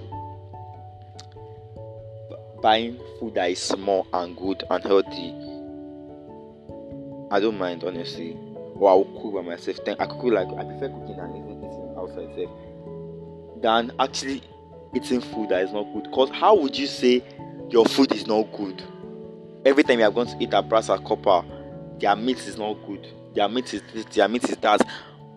buying 2.63 2.99
food 3.21 3.35
that 3.35 3.51
is 3.51 3.61
small 3.61 4.07
and 4.13 4.37
good 4.37 4.65
and 4.69 4.83
healthy. 4.83 5.35
I 7.31 7.39
don't 7.41 7.59
mind 7.59 7.85
honestly. 7.85 8.37
Or 8.75 8.91
I'll 8.91 9.05
cook 9.05 9.35
by 9.35 9.43
myself. 9.43 9.79
Then 9.85 9.97
I 9.99 10.07
cook 10.07 10.23
like 10.25 10.49
I 10.49 10.65
prefer 10.65 10.89
cooking 10.89 11.19
and 11.19 11.37
eating 11.37 11.95
outside 11.97 12.49
than 13.61 13.93
actually 13.99 14.43
eating 14.95 15.21
food 15.21 15.51
that 15.51 15.63
is 15.63 15.73
not 15.73 15.85
good. 15.93 16.11
Cause 16.13 16.31
how 16.31 16.55
would 16.57 16.77
you 16.77 16.87
say 16.87 17.23
your 17.71 17.85
food 17.85 18.13
is 18.13 18.27
not 18.27 18.53
good? 18.53 18.83
Every 19.65 19.83
time 19.83 19.99
you 19.99 20.05
are 20.05 20.11
going 20.11 20.29
to 20.29 20.37
eat 20.41 20.55
at 20.55 20.69
Brasa 20.69 21.05
Copper, 21.05 21.47
their 21.99 22.17
meat 22.17 22.39
is 22.39 22.57
not 22.57 22.75
good 22.87 23.07
their 23.35 23.49
meat 23.49 23.73
is 23.73 23.83
this, 23.93 24.05
their 24.07 24.29
meat 24.29 24.45
is 24.45 24.57
that. 24.57 24.87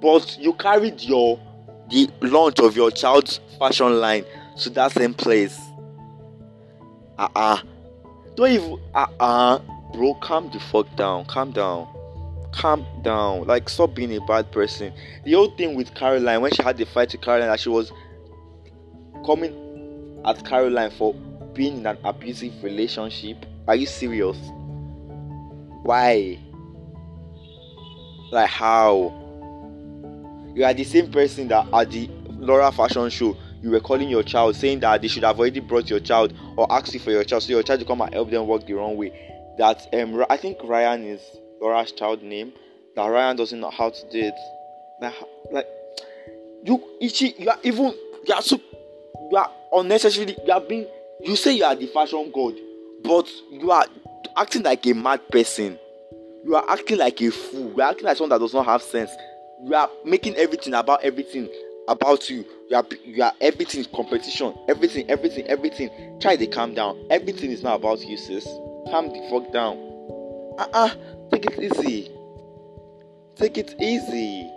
But 0.01 0.37
you 0.39 0.53
carried 0.53 1.01
your 1.01 1.39
the 1.89 2.09
launch 2.21 2.59
of 2.59 2.75
your 2.75 2.89
child's 2.89 3.39
fashion 3.59 3.99
line 3.99 4.25
to 4.57 4.69
that 4.71 4.91
same 4.93 5.13
place. 5.13 5.59
Uh 7.17 7.27
uh-uh. 7.35 7.55
uh. 7.55 7.61
Don't 8.35 8.51
even 8.51 8.79
uh 8.95 9.07
uh. 9.19 9.59
Bro, 9.93 10.15
calm 10.15 10.49
the 10.51 10.59
fuck 10.59 10.93
down. 10.95 11.25
Calm 11.25 11.51
down. 11.51 11.87
Calm 12.53 12.85
down. 13.03 13.45
Like, 13.45 13.69
stop 13.69 13.93
being 13.93 14.15
a 14.15 14.21
bad 14.21 14.51
person. 14.51 14.93
The 15.25 15.33
whole 15.33 15.51
thing 15.51 15.75
with 15.75 15.93
Caroline, 15.93 16.41
when 16.41 16.51
she 16.51 16.63
had 16.63 16.77
the 16.77 16.85
fight 16.85 17.11
with 17.11 17.21
Caroline, 17.21 17.49
that 17.49 17.59
she 17.59 17.69
was 17.69 17.91
coming 19.25 20.21
at 20.25 20.43
Caroline 20.45 20.91
for 20.91 21.13
being 21.53 21.77
in 21.77 21.85
an 21.85 21.97
abusive 22.03 22.63
relationship. 22.63 23.45
Are 23.67 23.75
you 23.75 23.85
serious? 23.85 24.37
Why? 25.83 26.39
Like 28.31 28.49
how? 28.49 29.17
You 30.55 30.65
are 30.65 30.73
the 30.73 30.83
same 30.83 31.11
person 31.11 31.47
that 31.49 31.67
at 31.73 31.91
the 31.91 32.09
Laura 32.29 32.71
fashion 32.71 33.09
show 33.09 33.37
you 33.61 33.69
were 33.69 33.79
calling 33.79 34.09
your 34.09 34.23
child 34.23 34.55
saying 34.55 34.79
that 34.79 35.01
they 35.01 35.07
should 35.07 35.23
have 35.23 35.39
already 35.39 35.59
brought 35.59 35.89
your 35.89 35.99
child 35.99 36.33
or 36.57 36.71
asked 36.71 36.93
you 36.93 36.99
for 36.99 37.11
your 37.11 37.23
child 37.23 37.43
so 37.43 37.51
your 37.51 37.63
child 37.63 37.79
to 37.79 37.85
come 37.85 38.01
and 38.01 38.13
help 38.13 38.31
them 38.31 38.47
walk 38.47 38.65
the 38.65 38.73
wrong 38.73 38.97
way. 38.97 39.11
That 39.57 39.87
um 39.93 40.25
I 40.29 40.37
think 40.37 40.57
Ryan 40.63 41.03
is 41.03 41.21
Laura's 41.61 41.91
child 41.91 42.23
name. 42.23 42.53
That 42.95 43.05
Ryan 43.05 43.37
doesn't 43.37 43.59
know 43.59 43.69
how 43.69 43.89
to 43.91 44.09
do 44.09 44.19
it. 44.19 44.33
Like, 45.01 45.13
like 45.51 45.67
you 46.63 46.83
Ichi, 47.01 47.35
you 47.37 47.49
are 47.49 47.59
even 47.63 47.93
you 48.27 48.33
are 48.33 48.41
so 48.41 48.59
you 49.31 49.37
are 49.37 49.49
unnecessarily 49.73 50.35
you 50.45 50.51
are 50.51 50.61
being 50.61 50.85
you 51.23 51.35
say 51.35 51.53
you 51.53 51.63
are 51.63 51.75
the 51.75 51.87
fashion 51.87 52.31
god, 52.33 52.55
but 53.03 53.29
you 53.51 53.71
are 53.71 53.85
acting 54.35 54.63
like 54.63 54.85
a 54.87 54.93
mad 54.93 55.27
person. 55.29 55.77
You 56.43 56.55
are 56.55 56.67
acting 56.69 56.97
like 56.97 57.21
a 57.21 57.29
fool. 57.29 57.73
You 57.75 57.81
are 57.81 57.91
acting 57.91 58.05
like 58.05 58.17
someone 58.17 58.29
that 58.31 58.39
does 58.43 58.53
not 58.53 58.65
have 58.65 58.81
sense. 58.81 59.11
You 59.63 59.75
are 59.75 59.89
making 60.03 60.35
everything 60.37 60.73
about 60.73 61.03
everything 61.03 61.47
about 61.87 62.27
you. 62.29 62.43
You 62.69 62.75
are 62.77 62.85
you 63.05 63.23
are 63.23 63.33
everything 63.39 63.85
competition. 63.93 64.55
Everything 64.67 65.09
everything 65.09 65.45
everything. 65.45 66.19
Try 66.19 66.35
to 66.37 66.47
calm 66.47 66.73
down. 66.73 67.05
Everything 67.11 67.51
is 67.51 67.61
not 67.61 67.75
about 67.75 68.01
you 68.01 68.17
sis. 68.17 68.45
Calm 68.89 69.09
the 69.09 69.27
fuck 69.29 69.53
down. 69.53 69.77
Uh-uh. 70.57 70.89
Take 71.31 71.45
it 71.45 71.59
easy. 71.59 72.11
Take 73.35 73.57
it 73.59 73.75
easy. 73.79 74.49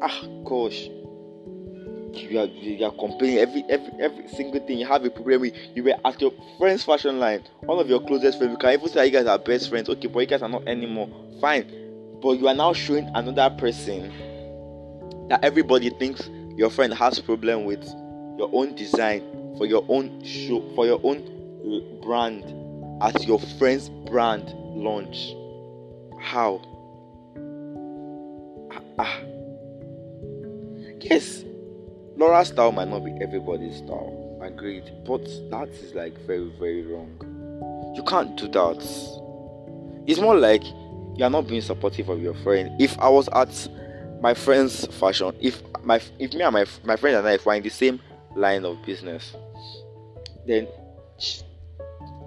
Ah 0.00 0.22
gosh 0.44 0.88
you 2.22 2.38
are 2.38 2.46
you 2.46 2.84
are 2.84 2.92
complaining 2.92 3.38
every 3.38 3.64
every 3.68 3.92
every 4.00 4.28
single 4.28 4.60
thing 4.60 4.78
you 4.78 4.86
have 4.86 5.04
a 5.04 5.10
problem 5.10 5.40
with 5.42 5.54
you 5.74 5.84
were 5.84 5.94
at 6.04 6.20
your 6.20 6.32
friend's 6.58 6.84
fashion 6.84 7.18
line 7.18 7.42
one 7.60 7.78
of 7.78 7.88
your 7.88 8.00
closest 8.00 8.38
friends 8.38 8.52
you 8.52 8.58
can 8.58 8.72
even 8.72 8.88
say 8.88 9.06
you 9.06 9.12
guys 9.12 9.26
are 9.26 9.38
best 9.38 9.68
friends 9.68 9.88
okay 9.88 10.08
but 10.08 10.20
you 10.20 10.26
guys 10.26 10.42
are 10.42 10.48
not 10.48 10.66
anymore 10.66 11.08
fine 11.40 11.64
but 12.22 12.32
you 12.32 12.48
are 12.48 12.54
now 12.54 12.72
showing 12.72 13.08
another 13.14 13.54
person 13.58 14.12
that 15.28 15.42
everybody 15.44 15.90
thinks 15.90 16.28
your 16.56 16.70
friend 16.70 16.92
has 16.92 17.20
problem 17.20 17.64
with 17.64 17.84
your 18.38 18.50
own 18.52 18.74
design 18.74 19.20
for 19.56 19.66
your 19.66 19.84
own 19.88 20.22
show 20.24 20.62
for 20.74 20.86
your 20.86 21.00
own 21.02 22.00
brand 22.02 22.44
at 23.02 23.26
your 23.26 23.38
friend's 23.58 23.88
brand 23.88 24.52
launch. 24.74 25.34
How? 26.20 26.60
Ah, 28.72 28.82
ah. 28.98 29.20
yes 31.00 31.44
Laura's 32.18 32.48
style 32.48 32.72
might 32.72 32.88
not 32.88 33.04
be 33.04 33.12
everybody's 33.22 33.76
style, 33.76 34.40
agreed, 34.42 34.90
but 35.06 35.24
that 35.50 35.68
is 35.68 35.94
like 35.94 36.18
very, 36.26 36.50
very 36.58 36.84
wrong. 36.84 37.94
You 37.94 38.02
can't 38.02 38.36
do 38.36 38.48
that. 38.48 38.82
It's 40.04 40.18
more 40.18 40.36
like 40.36 40.64
you 40.64 41.22
are 41.24 41.30
not 41.30 41.46
being 41.46 41.60
supportive 41.60 42.08
of 42.08 42.20
your 42.20 42.34
friend. 42.34 42.72
If 42.80 42.98
I 42.98 43.08
was 43.08 43.28
at 43.28 43.68
my 44.20 44.34
friend's 44.34 44.84
fashion, 44.96 45.32
if 45.40 45.62
my 45.84 46.00
if 46.18 46.34
me 46.34 46.42
and 46.42 46.52
my 46.52 46.64
my 46.82 46.96
friend 46.96 47.18
and 47.18 47.28
I 47.28 47.38
were 47.44 47.54
in 47.54 47.62
the 47.62 47.68
same 47.68 48.00
line 48.34 48.64
of 48.64 48.84
business, 48.84 49.36
then 50.44 50.66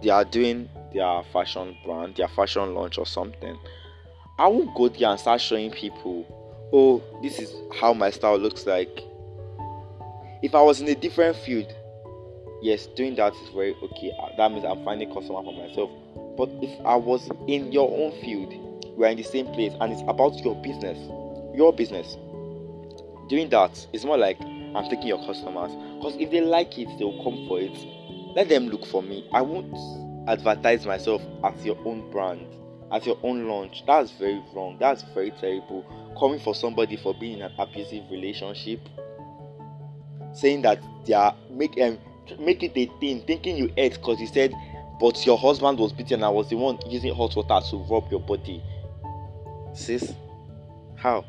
they 0.01 0.09
are 0.09 0.23
doing 0.23 0.69
their 0.93 1.21
fashion 1.33 1.75
brand, 1.83 2.15
their 2.15 2.29
fashion 2.29 2.73
launch 2.73 2.97
or 2.97 3.05
something. 3.05 3.59
I 4.39 4.47
won't 4.47 4.73
go 4.73 4.87
there 4.87 5.09
and 5.09 5.19
start 5.19 5.41
showing 5.41 5.69
people, 5.69 6.25
oh, 6.71 7.03
this 7.21 7.39
is 7.39 7.53
how 7.77 7.93
my 7.93 8.09
style 8.09 8.37
looks 8.37 8.65
like 8.65 9.03
if 10.41 10.55
I 10.55 10.61
was 10.61 10.81
in 10.81 10.87
a 10.87 10.95
different 10.95 11.35
field, 11.37 11.71
yes, 12.61 12.87
doing 12.87 13.15
that 13.15 13.33
is 13.33 13.49
very 13.49 13.75
okay. 13.83 14.11
Uh, 14.19 14.29
that 14.37 14.51
means 14.51 14.65
I'm 14.65 14.83
finding 14.83 15.13
customer 15.13 15.43
for 15.43 15.53
myself. 15.53 15.91
But 16.37 16.49
if 16.61 16.85
I 16.85 16.95
was 16.95 17.29
in 17.47 17.71
your 17.71 17.89
own 17.89 18.11
field, 18.21 18.53
we're 18.97 19.07
in 19.09 19.17
the 19.17 19.23
same 19.23 19.47
place, 19.47 19.73
and 19.79 19.93
it's 19.93 20.01
about 20.07 20.35
your 20.43 20.55
business, 20.61 20.97
your 21.55 21.71
business. 21.73 22.17
Doing 23.29 23.49
that 23.49 23.85
is 23.93 24.03
more 24.03 24.17
like 24.17 24.39
I'm 24.41 24.89
taking 24.89 25.07
your 25.07 25.23
customers. 25.25 25.71
Because 25.97 26.15
if 26.19 26.31
they 26.31 26.41
like 26.41 26.77
it, 26.77 26.89
they 26.97 27.05
will 27.05 27.23
come 27.23 27.47
for 27.47 27.59
it. 27.59 27.77
Let 28.35 28.49
them 28.49 28.67
look 28.69 28.85
for 28.85 29.03
me. 29.03 29.27
I 29.33 29.41
won't 29.41 29.75
advertise 30.27 30.85
myself 30.85 31.21
as 31.43 31.63
your 31.65 31.77
own 31.85 32.09
brand, 32.11 32.47
as 32.91 33.05
your 33.05 33.17
own 33.23 33.47
launch. 33.47 33.83
That's 33.85 34.11
very 34.11 34.41
wrong. 34.53 34.77
That's 34.79 35.03
very 35.13 35.31
terrible. 35.31 35.85
Coming 36.19 36.39
for 36.39 36.55
somebody 36.55 36.97
for 36.97 37.13
being 37.13 37.37
in 37.39 37.43
an 37.43 37.53
abusive 37.59 38.09
relationship 38.09 38.79
saying 40.33 40.61
that 40.63 40.79
they 41.05 41.13
are 41.13 41.35
make 41.49 41.79
um, 41.79 41.97
make 42.39 42.63
it 42.63 42.71
a 42.75 42.85
thing, 42.99 43.21
thinking 43.25 43.57
you 43.57 43.71
ate 43.77 43.93
because 43.93 44.19
he 44.19 44.25
said, 44.25 44.53
but 44.99 45.25
your 45.25 45.37
husband 45.37 45.79
was 45.79 45.91
beaten 45.91 46.23
I 46.23 46.29
was 46.29 46.49
the 46.49 46.55
one 46.55 46.79
using 46.87 47.13
hot 47.13 47.35
water 47.35 47.65
to 47.69 47.77
rub 47.89 48.09
your 48.11 48.19
body. 48.21 48.63
Sis, 49.73 50.13
how? 50.95 51.25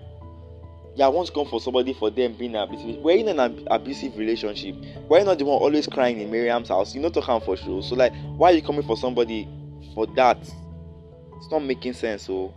Yeah, 0.95 1.07
I 1.07 1.09
want 1.09 1.33
come 1.33 1.47
for 1.47 1.59
somebody 1.61 1.95
for 1.95 2.11
them 2.11 2.35
being 2.35 2.55
abusive. 2.55 3.01
We're 3.03 3.17
in 3.17 3.29
an 3.29 3.67
abusive 3.71 4.17
relationship. 4.19 4.77
We're 5.09 5.25
not 5.25 5.39
the 5.39 5.47
one 5.47 5.57
always 5.57 5.87
crying 5.87 6.21
in 6.21 6.31
Miriam's 6.31 6.69
house. 6.69 6.95
You 6.95 7.01
know 7.01 7.09
to 7.09 7.23
come 7.23 7.41
for 7.41 7.57
sure. 7.57 7.83
So 7.83 7.95
like, 7.95 8.13
why 8.37 8.51
are 8.51 8.55
you 8.55 8.63
coming 8.63 8.83
for 8.83 8.97
somebody 8.97 9.49
for 9.95 10.07
that? 10.09 10.39
It's 10.39 11.51
not 11.51 11.61
making 11.61 11.95
sense. 11.95 12.25
So 12.25 12.53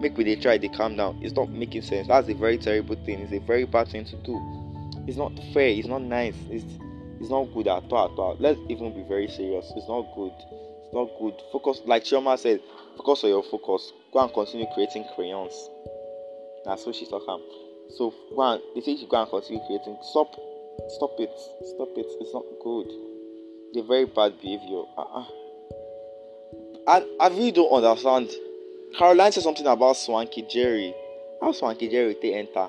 make 0.00 0.16
we 0.16 0.24
they 0.24 0.36
try 0.36 0.58
they 0.58 0.68
calm 0.68 0.96
down 0.96 1.18
it's 1.22 1.34
not 1.34 1.50
making 1.50 1.82
sense 1.82 2.06
that's 2.08 2.28
a 2.28 2.34
very 2.34 2.58
terrible 2.58 2.96
thing 3.04 3.18
it's 3.20 3.32
a 3.32 3.38
very 3.38 3.64
bad 3.64 3.88
thing 3.88 4.04
to 4.04 4.16
do 4.18 4.34
it's 5.08 5.16
not 5.16 5.32
fair 5.52 5.68
it's 5.68 5.88
not 5.88 6.02
nice 6.02 6.36
it's 6.50 6.64
it's 7.20 7.30
not 7.30 7.52
good 7.52 7.66
at 7.66 7.82
all 7.90 8.12
at 8.12 8.18
all. 8.18 8.36
Let's 8.38 8.60
even 8.68 8.94
be 8.94 9.02
very 9.08 9.26
serious 9.26 9.72
it's 9.74 9.88
not 9.88 10.06
good 10.14 10.32
it's 10.84 10.94
not 10.94 11.08
good. 11.18 11.34
Focus 11.50 11.80
like 11.86 12.04
Chioma 12.04 12.38
said 12.38 12.60
focus 12.96 13.24
on 13.24 13.30
your 13.30 13.42
focus. 13.42 13.92
Go 14.12 14.20
and 14.20 14.32
continue 14.32 14.66
creating 14.74 15.04
crayons. 15.16 15.54
That's 16.64 16.86
what 16.86 16.94
she's 16.94 17.08
talking 17.08 17.42
so 17.96 18.12
go 18.34 18.42
and 18.42 18.62
they 18.74 18.82
say 18.82 18.92
you 18.92 19.06
go 19.08 19.20
and 19.20 19.30
continue 19.30 19.62
creating. 19.66 19.96
Stop 20.02 20.32
stop 20.88 21.14
it 21.18 21.32
stop 21.74 21.88
it 21.96 22.06
it's 22.20 22.34
not 22.34 22.44
good. 22.62 22.88
The 23.72 23.82
very 23.82 24.04
bad 24.06 24.40
behavior. 24.40 24.82
Uh-uh. 24.96 25.24
and 26.86 27.04
I 27.20 27.28
really 27.28 27.52
don't 27.52 27.70
understand. 27.70 28.30
Caroline 28.98 29.32
said 29.32 29.42
something 29.42 29.66
about 29.66 29.96
Swanky 29.96 30.42
Jerry. 30.48 30.94
How 31.40 31.52
Swanky 31.52 31.88
Jerry 31.88 32.16
they 32.20 32.34
enter? 32.34 32.68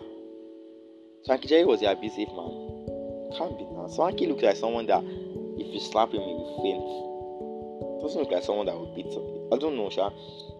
Swanky 1.26 1.48
Jerry 1.48 1.66
was 1.66 1.82
the 1.82 1.92
abusive 1.92 2.30
man. 2.30 3.30
Can't 3.38 3.58
be 3.58 3.66
now. 3.66 3.88
Swanky 3.88 4.26
looks 4.28 4.44
like 4.44 4.56
someone 4.56 4.88
that 4.88 5.04
if 5.04 5.74
you 5.74 5.80
slap 5.80 6.10
him 6.10 6.22
he 6.22 6.34
will 6.34 6.62
faint. 6.64 8.02
Doesn't 8.02 8.22
look 8.22 8.32
like 8.32 8.44
someone 8.44 8.66
that 8.68 8.78
would 8.78 8.96
beat 8.96 9.08
I 9.52 9.58
don't 9.58 9.76
know, 9.76 9.90
Sha. 9.90 10.10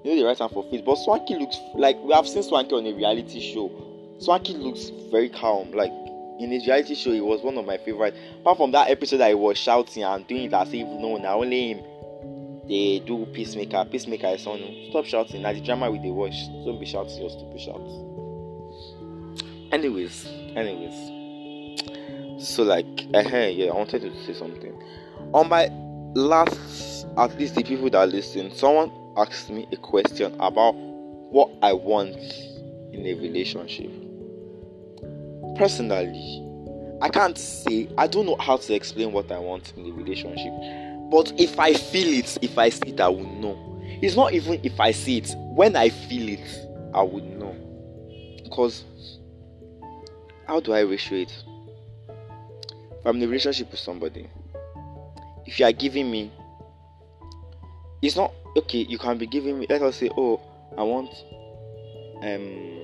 You 0.04 0.12
know 0.12 0.22
the 0.22 0.26
right 0.26 0.38
hand 0.38 0.52
for 0.52 0.64
face, 0.70 0.82
but 0.86 0.96
Swanky 0.96 1.36
looks 1.36 1.58
like 1.76 1.98
we 2.04 2.14
have 2.14 2.28
seen 2.28 2.44
Swanky 2.44 2.76
on 2.76 2.86
a 2.86 2.94
reality 2.94 3.40
show. 3.40 3.72
Swanky 4.20 4.54
looks 4.54 4.92
very 5.10 5.30
calm. 5.30 5.72
Like 5.72 5.92
in 6.40 6.52
his 6.52 6.68
reality 6.68 6.96
show, 6.96 7.12
he 7.12 7.22
was 7.22 7.42
one 7.42 7.58
of 7.58 7.66
my 7.66 7.78
favorites. 7.78 8.18
Apart 8.42 8.58
from 8.58 8.72
that 8.72 8.90
episode 8.90 9.18
that 9.18 9.30
he 9.30 9.36
was 9.36 9.58
shouting 9.58 10.04
and 10.04 10.28
doing 10.28 10.44
it 10.44 10.54
as 10.54 10.74
if 10.74 10.88
no, 10.88 11.18
now 11.18 11.42
only 11.42 11.72
him 11.72 11.84
they 12.68 13.00
do 13.00 13.26
peacemaker. 13.34 13.86
Peacemaker 13.90 14.28
is 14.28 14.46
on. 14.46 14.60
Stop 14.90 15.06
shouting. 15.06 15.42
Now 15.42 15.54
the 15.54 15.62
drama 15.62 15.90
with 15.90 16.04
the 16.04 16.12
watch. 16.12 16.36
Don't 16.66 16.80
be 16.80 16.86
shouting 16.86 17.18
your 17.18 17.30
stupid 17.30 17.60
shouts. 17.60 17.92
Anyways, 19.72 20.28
anyways. 20.56 22.44
So 22.44 22.64
like, 22.64 22.86
uh, 23.14 23.20
yeah, 23.20 23.72
I 23.72 23.76
wanted 23.76 24.02
to 24.02 24.26
say 24.26 24.34
something. 24.34 24.74
On 25.34 25.48
my 25.50 25.68
last, 26.16 27.06
at 27.18 27.38
least 27.38 27.56
the 27.56 27.64
people 27.64 27.90
that 27.90 28.10
listen, 28.10 28.52
someone 28.56 28.92
asked 29.18 29.50
me 29.50 29.68
a 29.72 29.78
question 29.78 30.36
about 30.40 30.74
what 30.76 31.50
I 31.62 31.74
want 31.74 32.16
in 32.94 33.06
a 33.06 33.14
relationship. 33.16 33.92
Personally, 35.58 36.46
I 37.02 37.10
can't 37.10 37.38
say 37.38 37.90
I 37.98 38.08
don't 38.08 38.26
know 38.26 38.38
how 38.38 38.58
to 38.58 38.74
explain 38.74 39.12
what 39.12 39.32
I 39.32 39.40
want 39.40 39.74
in 39.78 39.86
a 39.86 39.92
relationship 39.92 40.54
but 41.10 41.34
if 41.40 41.60
I 41.60 41.74
feel 41.74 42.14
it, 42.20 42.38
if 42.42 42.58
I 42.58 42.70
see 42.70 42.90
it, 42.90 43.02
I 43.02 43.10
will 43.10 43.26
know. 43.26 43.58
It's 44.02 44.16
not 44.16 44.34
even 44.34 44.60
if 44.64 44.80
I 44.80 44.92
see 44.92 45.18
it. 45.18 45.34
When 45.38 45.76
I 45.76 45.90
feel 45.90 46.30
it, 46.30 46.68
I 46.94 47.02
would 47.02 47.24
know. 47.24 47.56
Because 48.44 48.84
how 50.50 50.60
do 50.60 50.74
I 50.74 50.80
ratio 50.80 51.20
it? 51.20 51.32
In 53.06 53.22
a 53.24 53.28
relationship 53.28 53.70
with 53.70 53.80
somebody, 53.80 54.28
if 55.46 55.60
you 55.60 55.66
are 55.68 55.72
giving 55.72 56.10
me, 56.10 56.32
it's 58.02 58.16
not 58.16 58.34
okay. 58.58 58.80
You 58.80 58.98
can 58.98 59.20
be 59.20 59.28
giving 59.28 59.60
me. 59.60 59.68
Let 59.70 59.84
us 59.84 59.98
say, 59.98 60.10
oh, 60.18 60.42
I 60.76 60.82
want, 60.82 61.10
um, 62.24 62.80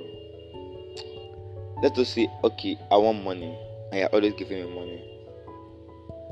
let 1.82 1.98
us 1.98 2.10
say, 2.10 2.30
okay, 2.44 2.78
I 2.92 2.98
want 2.98 3.24
money, 3.24 3.58
and 3.92 4.00
you're 4.00 4.10
always 4.10 4.34
giving 4.34 4.64
me 4.64 4.76
money 4.76 5.12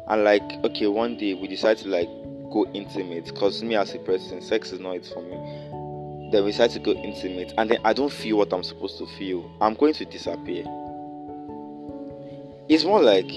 and 0.10 0.26
like 0.26 0.44
okay 0.66 0.86
one 0.86 1.16
day 1.16 1.34
we 1.34 1.48
decide 1.48 1.78
to 1.78 1.88
like 1.88 2.10
go 2.52 2.70
intimate 2.74 3.24
because 3.24 3.64
me 3.64 3.74
as 3.74 3.94
a 3.96 4.00
person 4.00 4.42
sex 4.42 4.74
is 4.74 4.80
not 4.82 4.98
it 4.98 5.06
for 5.06 5.22
me 5.22 6.30
then 6.30 6.44
we 6.44 6.52
decide 6.52 6.70
to 6.70 6.80
go 6.80 6.92
intimate 6.92 7.54
and 7.58 7.72
then 7.72 7.78
i 7.86 7.94
don't 7.94 8.12
feel 8.12 8.36
what 8.38 8.52
i'm 8.52 8.64
supposed 8.64 8.98
to 8.98 9.08
feel 9.18 9.50
i'm 9.62 9.76
going 9.76 9.94
to 9.94 10.04
disappear 10.04 10.66
it's 12.70 12.84
more 12.84 13.02
like 13.02 13.32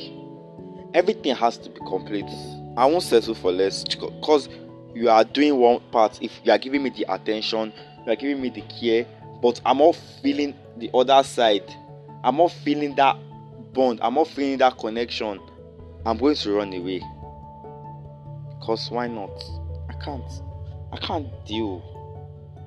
everything 0.94 1.34
has 1.34 1.58
to 1.58 1.70
be 1.70 1.80
complete 1.86 2.28
i 2.76 2.86
won't 2.86 3.02
settle 3.02 3.34
for 3.34 3.52
less 3.52 3.84
because 3.84 4.48
you 4.94 5.08
are 5.10 5.24
doing 5.24 5.56
one 5.56 5.80
part 5.92 6.18
if 6.22 6.40
you 6.44 6.52
are 6.52 6.58
giving 6.58 6.82
me 6.82 6.90
the 6.90 7.04
attention 7.12 7.72
you 8.04 8.12
are 8.12 8.16
giving 8.16 8.40
me 8.40 8.48
the 8.48 8.62
care 8.62 9.06
but 9.42 9.60
i'm 9.66 9.78
not 9.78 9.94
feeling 10.22 10.54
the 10.78 10.90
other 10.94 11.22
side 11.22 11.64
i'm 12.24 12.36
not 12.36 12.50
feeling 12.50 12.94
that 12.94 13.16
bond 13.72 13.98
i'm 14.02 14.14
not 14.14 14.26
feeling 14.26 14.56
that 14.58 14.76
connection 14.78 15.40
I'm 16.06 16.18
going 16.18 16.36
to 16.36 16.52
run 16.52 16.72
away. 16.72 17.00
Cause 18.62 18.88
why 18.92 19.08
not? 19.08 19.42
I 19.88 19.94
can't. 19.94 20.32
I 20.92 20.98
can't 20.98 21.26
deal. 21.44 21.82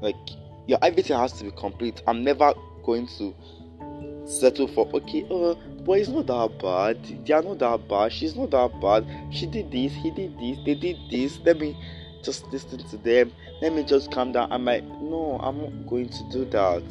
Like 0.02 0.18
yeah, 0.68 0.78
everything 0.82 1.18
has 1.18 1.32
to 1.34 1.46
be 1.46 1.52
complete. 1.52 2.04
I'm 2.06 2.22
never 2.22 2.54
going 2.84 3.08
to 3.18 3.34
settle 4.26 4.68
for 4.68 4.90
okay, 4.94 5.26
uh, 5.32 5.56
but 5.86 5.94
it's 5.94 6.10
not 6.10 6.28
that 6.28 6.60
bad. 6.62 7.26
They 7.26 7.34
are 7.34 7.42
not 7.42 7.60
that 7.60 7.88
bad. 7.88 8.12
She's 8.12 8.36
not 8.36 8.52
that 8.52 8.80
bad. 8.82 9.08
She 9.32 9.46
did 9.46 9.72
this, 9.72 9.94
he 9.94 10.12
did 10.12 10.38
this, 10.40 10.58
they 10.66 10.76
did 10.76 10.98
this. 11.10 11.40
Let 11.46 11.60
me 11.60 11.78
just 12.24 12.46
listen 12.48 12.80
to 12.90 12.98
them. 12.98 13.32
Let 13.62 13.74
me 13.74 13.84
just 13.84 14.12
calm 14.12 14.32
down. 14.32 14.52
I'm 14.52 14.66
like, 14.66 14.84
no, 14.84 15.40
I'm 15.42 15.62
not 15.62 15.90
going 15.90 16.10
to 16.10 16.30
do 16.32 16.46
that. 16.46 16.84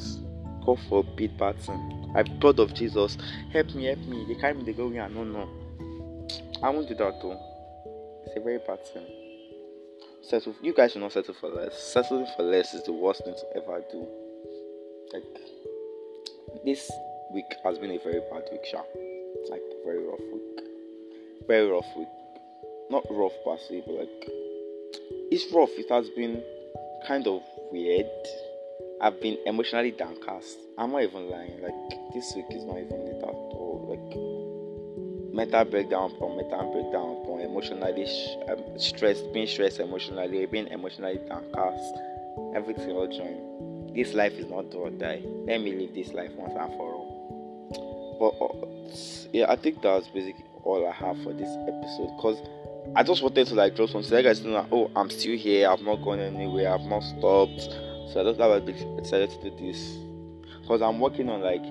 God 0.64 0.78
forbid, 0.88 1.36
Barton. 1.38 2.12
I'm 2.14 2.40
proud 2.40 2.58
of 2.58 2.74
Jesus. 2.74 3.16
Help 3.52 3.74
me, 3.74 3.84
help 3.86 3.98
me. 4.00 4.24
They 4.26 4.34
carry 4.34 4.54
me, 4.54 4.64
they 4.64 4.72
go, 4.72 4.90
yeah, 4.90 5.08
no, 5.08 5.24
no. 5.24 5.48
I 6.62 6.70
won't 6.70 6.88
do 6.88 6.94
that 6.94 7.20
though. 7.22 7.40
It's 8.26 8.36
a 8.36 8.40
very 8.40 8.58
bad 8.58 8.84
thing. 8.86 9.06
Settle. 10.22 10.54
You 10.60 10.74
guys 10.74 10.92
should 10.92 11.00
not 11.00 11.12
settle 11.12 11.34
for 11.34 11.48
less. 11.48 11.78
Settling 11.92 12.26
for 12.36 12.42
less 12.42 12.74
is 12.74 12.82
the 12.82 12.92
worst 12.92 13.24
thing 13.24 13.34
to 13.34 13.62
ever 13.62 13.82
do. 13.90 14.06
Like 15.12 15.24
this 16.64 16.90
week 17.32 17.54
has 17.64 17.78
been 17.78 17.90
a 17.90 17.98
very 17.98 18.20
bad 18.30 18.44
week, 18.50 18.64
Sha. 18.64 18.82
Like 19.50 19.62
very 19.84 20.04
rough 20.06 20.20
week. 20.32 20.64
Very 21.46 21.70
rough 21.70 21.96
week. 21.96 22.08
Not 22.90 23.04
rough 23.10 23.32
per 23.44 23.56
se, 23.58 23.82
but 23.86 23.94
like 23.94 24.28
it's 25.30 25.52
rough. 25.52 25.70
It 25.76 25.90
has 25.90 26.08
been 26.10 26.42
kind 27.06 27.26
of 27.26 27.42
weird. 27.70 28.06
I've 29.00 29.20
been 29.20 29.38
emotionally 29.46 29.92
downcast. 29.92 30.58
I'm 30.76 30.92
not 30.92 31.02
even 31.02 31.30
lying. 31.30 31.60
Like 31.62 32.12
this 32.14 32.32
week 32.34 32.46
is 32.50 32.64
not 32.64 32.78
even 32.78 33.00
it 33.06 33.22
at 33.22 33.28
all. 33.28 33.86
Like 33.88 35.34
mental 35.34 35.64
breakdown 35.64 36.10
upon 36.16 36.36
mental 36.36 36.72
breakdown 36.72 37.22
upon 37.22 37.40
emotionally 37.40 38.06
um, 38.50 38.78
stressed, 38.78 39.32
being 39.32 39.46
stressed 39.46 39.78
emotionally, 39.80 40.46
being 40.46 40.66
emotionally 40.68 41.20
downcast, 41.28 41.94
everything 42.54 42.90
all 42.90 43.06
join. 43.06 43.92
This 43.94 44.14
life 44.14 44.32
is 44.32 44.48
not 44.50 44.70
do 44.70 44.78
or 44.78 44.90
die. 44.90 45.22
Let 45.46 45.60
me 45.60 45.74
live 45.74 45.94
this 45.94 46.12
life 46.12 46.32
once 46.36 46.54
and 46.58 46.72
for 46.76 46.94
all. 46.94 46.97
But 48.18 48.34
uh, 48.40 48.66
yeah, 49.32 49.46
I 49.48 49.56
think 49.56 49.82
that's 49.82 50.08
basically 50.08 50.44
all 50.64 50.86
I 50.86 50.92
have 50.92 51.22
for 51.22 51.32
this 51.32 51.48
episode. 51.68 52.16
Cause 52.20 52.38
I 52.94 53.02
just 53.02 53.22
wanted 53.22 53.46
to 53.46 53.54
like 53.54 53.76
drop 53.76 53.90
something. 53.90 54.10
Like 54.10 54.24
guys 54.24 54.42
know, 54.42 54.66
oh, 54.72 54.90
I'm 54.96 55.10
still 55.10 55.36
here. 55.36 55.68
I've 55.68 55.82
not 55.82 55.96
gone 56.02 56.20
anywhere. 56.20 56.72
I've 56.72 56.82
not 56.82 57.02
stopped. 57.02 57.60
So 58.12 58.20
I 58.20 58.24
just 58.24 58.40
have 58.40 58.66
decided 58.96 59.30
to 59.30 59.50
do 59.50 59.66
this. 59.66 59.98
Cause 60.66 60.82
I'm 60.82 60.98
working 61.00 61.28
on 61.28 61.40
like 61.40 61.62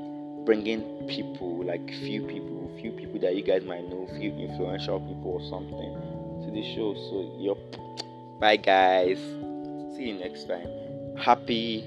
bringing 0.45 0.81
people, 1.07 1.65
like 1.65 1.85
few 1.87 2.21
people, 2.21 2.71
few 2.79 2.91
people 2.91 3.19
that 3.19 3.35
you 3.35 3.43
guys 3.43 3.63
might 3.63 3.87
know, 3.89 4.07
few 4.17 4.31
influential 4.31 4.99
people 4.99 5.31
or 5.31 5.49
something 5.49 6.17
to 6.45 6.51
the 6.51 6.63
show. 6.73 6.93
So, 6.93 7.35
yep. 7.37 7.57
Bye, 8.39 8.57
guys. 8.57 9.17
See 9.95 10.09
you 10.09 10.13
next 10.13 10.47
time. 10.47 10.67
Happy 11.17 11.83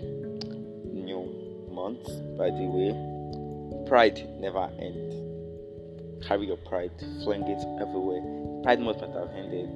new 0.93 1.27
month, 1.71 2.05
by 2.37 2.51
the 2.51 2.67
way. 2.67 3.10
Pride 3.91 4.25
never 4.39 4.71
ends. 4.79 6.25
Carry 6.25 6.47
your 6.47 6.59
pride, 6.59 6.93
fling 7.25 7.43
it 7.43 7.59
everywhere. 7.83 8.23
Pride 8.63 8.79
must 8.79 9.01
not 9.01 9.11
have 9.15 9.31
ended, 9.35 9.69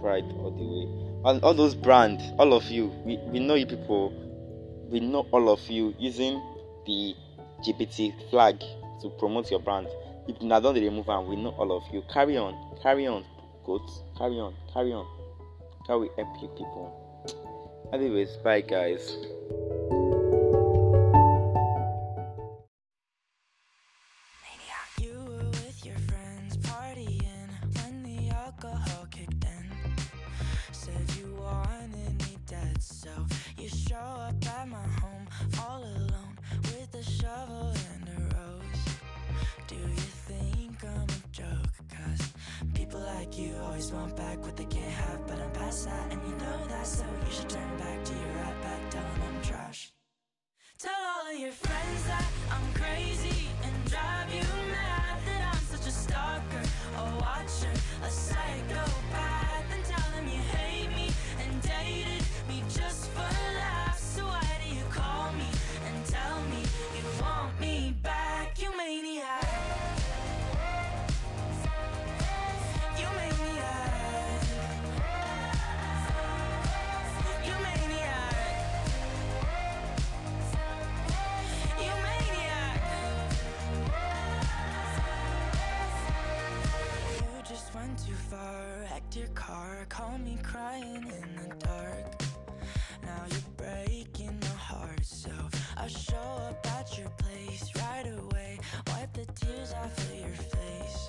pride 0.00 0.24
all 0.40 0.50
the 0.50 0.66
way. 0.66 1.30
And 1.30 1.44
all 1.44 1.54
those 1.54 1.76
brands, 1.76 2.20
all 2.40 2.52
of 2.52 2.64
you, 2.64 2.86
we, 3.04 3.16
we 3.28 3.38
know 3.38 3.54
you 3.54 3.64
people, 3.64 4.12
we 4.90 4.98
know 4.98 5.20
all 5.30 5.50
of 5.50 5.60
you 5.68 5.94
using 6.00 6.42
the 6.84 7.14
LGBT 7.64 8.28
flag 8.28 8.58
to 9.02 9.10
promote 9.20 9.52
your 9.52 9.60
brand. 9.60 9.86
If 10.26 10.42
you 10.42 10.48
not 10.48 10.64
done 10.64 10.74
the 10.74 10.82
removal, 10.82 11.24
we 11.24 11.36
know 11.36 11.50
all 11.50 11.70
of 11.76 11.84
you. 11.94 12.02
Carry 12.12 12.36
on, 12.36 12.56
carry 12.82 13.06
on, 13.06 13.24
goats, 13.64 14.02
carry 14.18 14.40
on, 14.40 14.52
carry 14.74 14.92
on. 14.92 15.06
How 15.86 16.00
we 16.00 16.10
help 16.16 16.42
you 16.42 16.48
people. 16.48 17.88
Anyways, 17.92 18.30
bye 18.38 18.62
guys. 18.62 19.16
too 88.06 88.14
far. 88.14 88.84
Act 88.94 89.16
your 89.16 89.28
car, 89.28 89.86
Call 89.88 90.18
me 90.18 90.38
crying 90.42 91.04
in 91.04 91.28
the 91.36 91.54
dark. 91.64 92.22
Now 93.02 93.24
you're 93.30 93.50
breaking 93.56 94.38
my 94.40 94.46
heart 94.46 95.04
So 95.04 95.30
I'll 95.76 95.88
show 95.88 96.30
up 96.48 96.66
at 96.78 96.98
your 96.98 97.08
place 97.10 97.70
right 97.76 98.06
away. 98.06 98.58
Wipe 98.88 99.12
the 99.12 99.24
tears 99.32 99.72
off 99.72 99.96
of 99.98 100.14
your 100.18 100.28
face. 100.28 101.06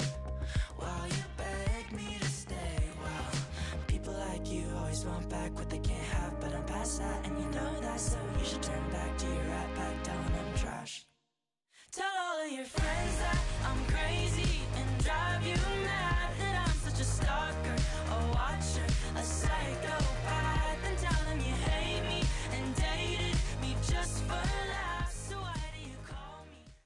While 0.77 1.07
you 1.07 1.23
beg 1.37 1.91
me 1.91 2.17
to 2.19 2.25
stay 2.25 2.79
Well, 3.03 3.31
people 3.87 4.13
like 4.13 4.49
you 4.51 4.65
always 4.77 5.03
want 5.05 5.29
back 5.29 5.55
what 5.57 5.69
they 5.69 5.79
can't 5.79 6.09
have 6.17 6.39
But 6.39 6.53
I'm 6.55 6.63
past 6.65 6.99
that 6.99 7.25
and 7.25 7.37
you 7.37 7.45
know 7.51 7.79
that 7.81 7.99
So 7.99 8.17
you 8.39 8.45
should 8.45 8.63
turn 8.63 8.83
back 8.91 9.17
to 9.17 9.25
your 9.25 9.35
right 9.35 9.75
back 9.75 10.03
down. 10.03 10.25
I'm 10.39 10.57
trash. 10.57 11.05
Tell 11.91 12.05
all 12.23 12.45
of 12.45 12.51
your 12.51 12.65
friends 12.65 13.17
that 13.19 13.39
I'm 13.65 13.85
crazy 13.93 14.61
And 14.77 15.03
drive 15.03 15.45
you 15.45 15.55
mad 15.83 16.31
that 16.39 16.67
I 16.67 16.68
a 16.99 17.03
stalker, 17.03 17.75
a 18.11 18.33
watcher. 18.33 19.08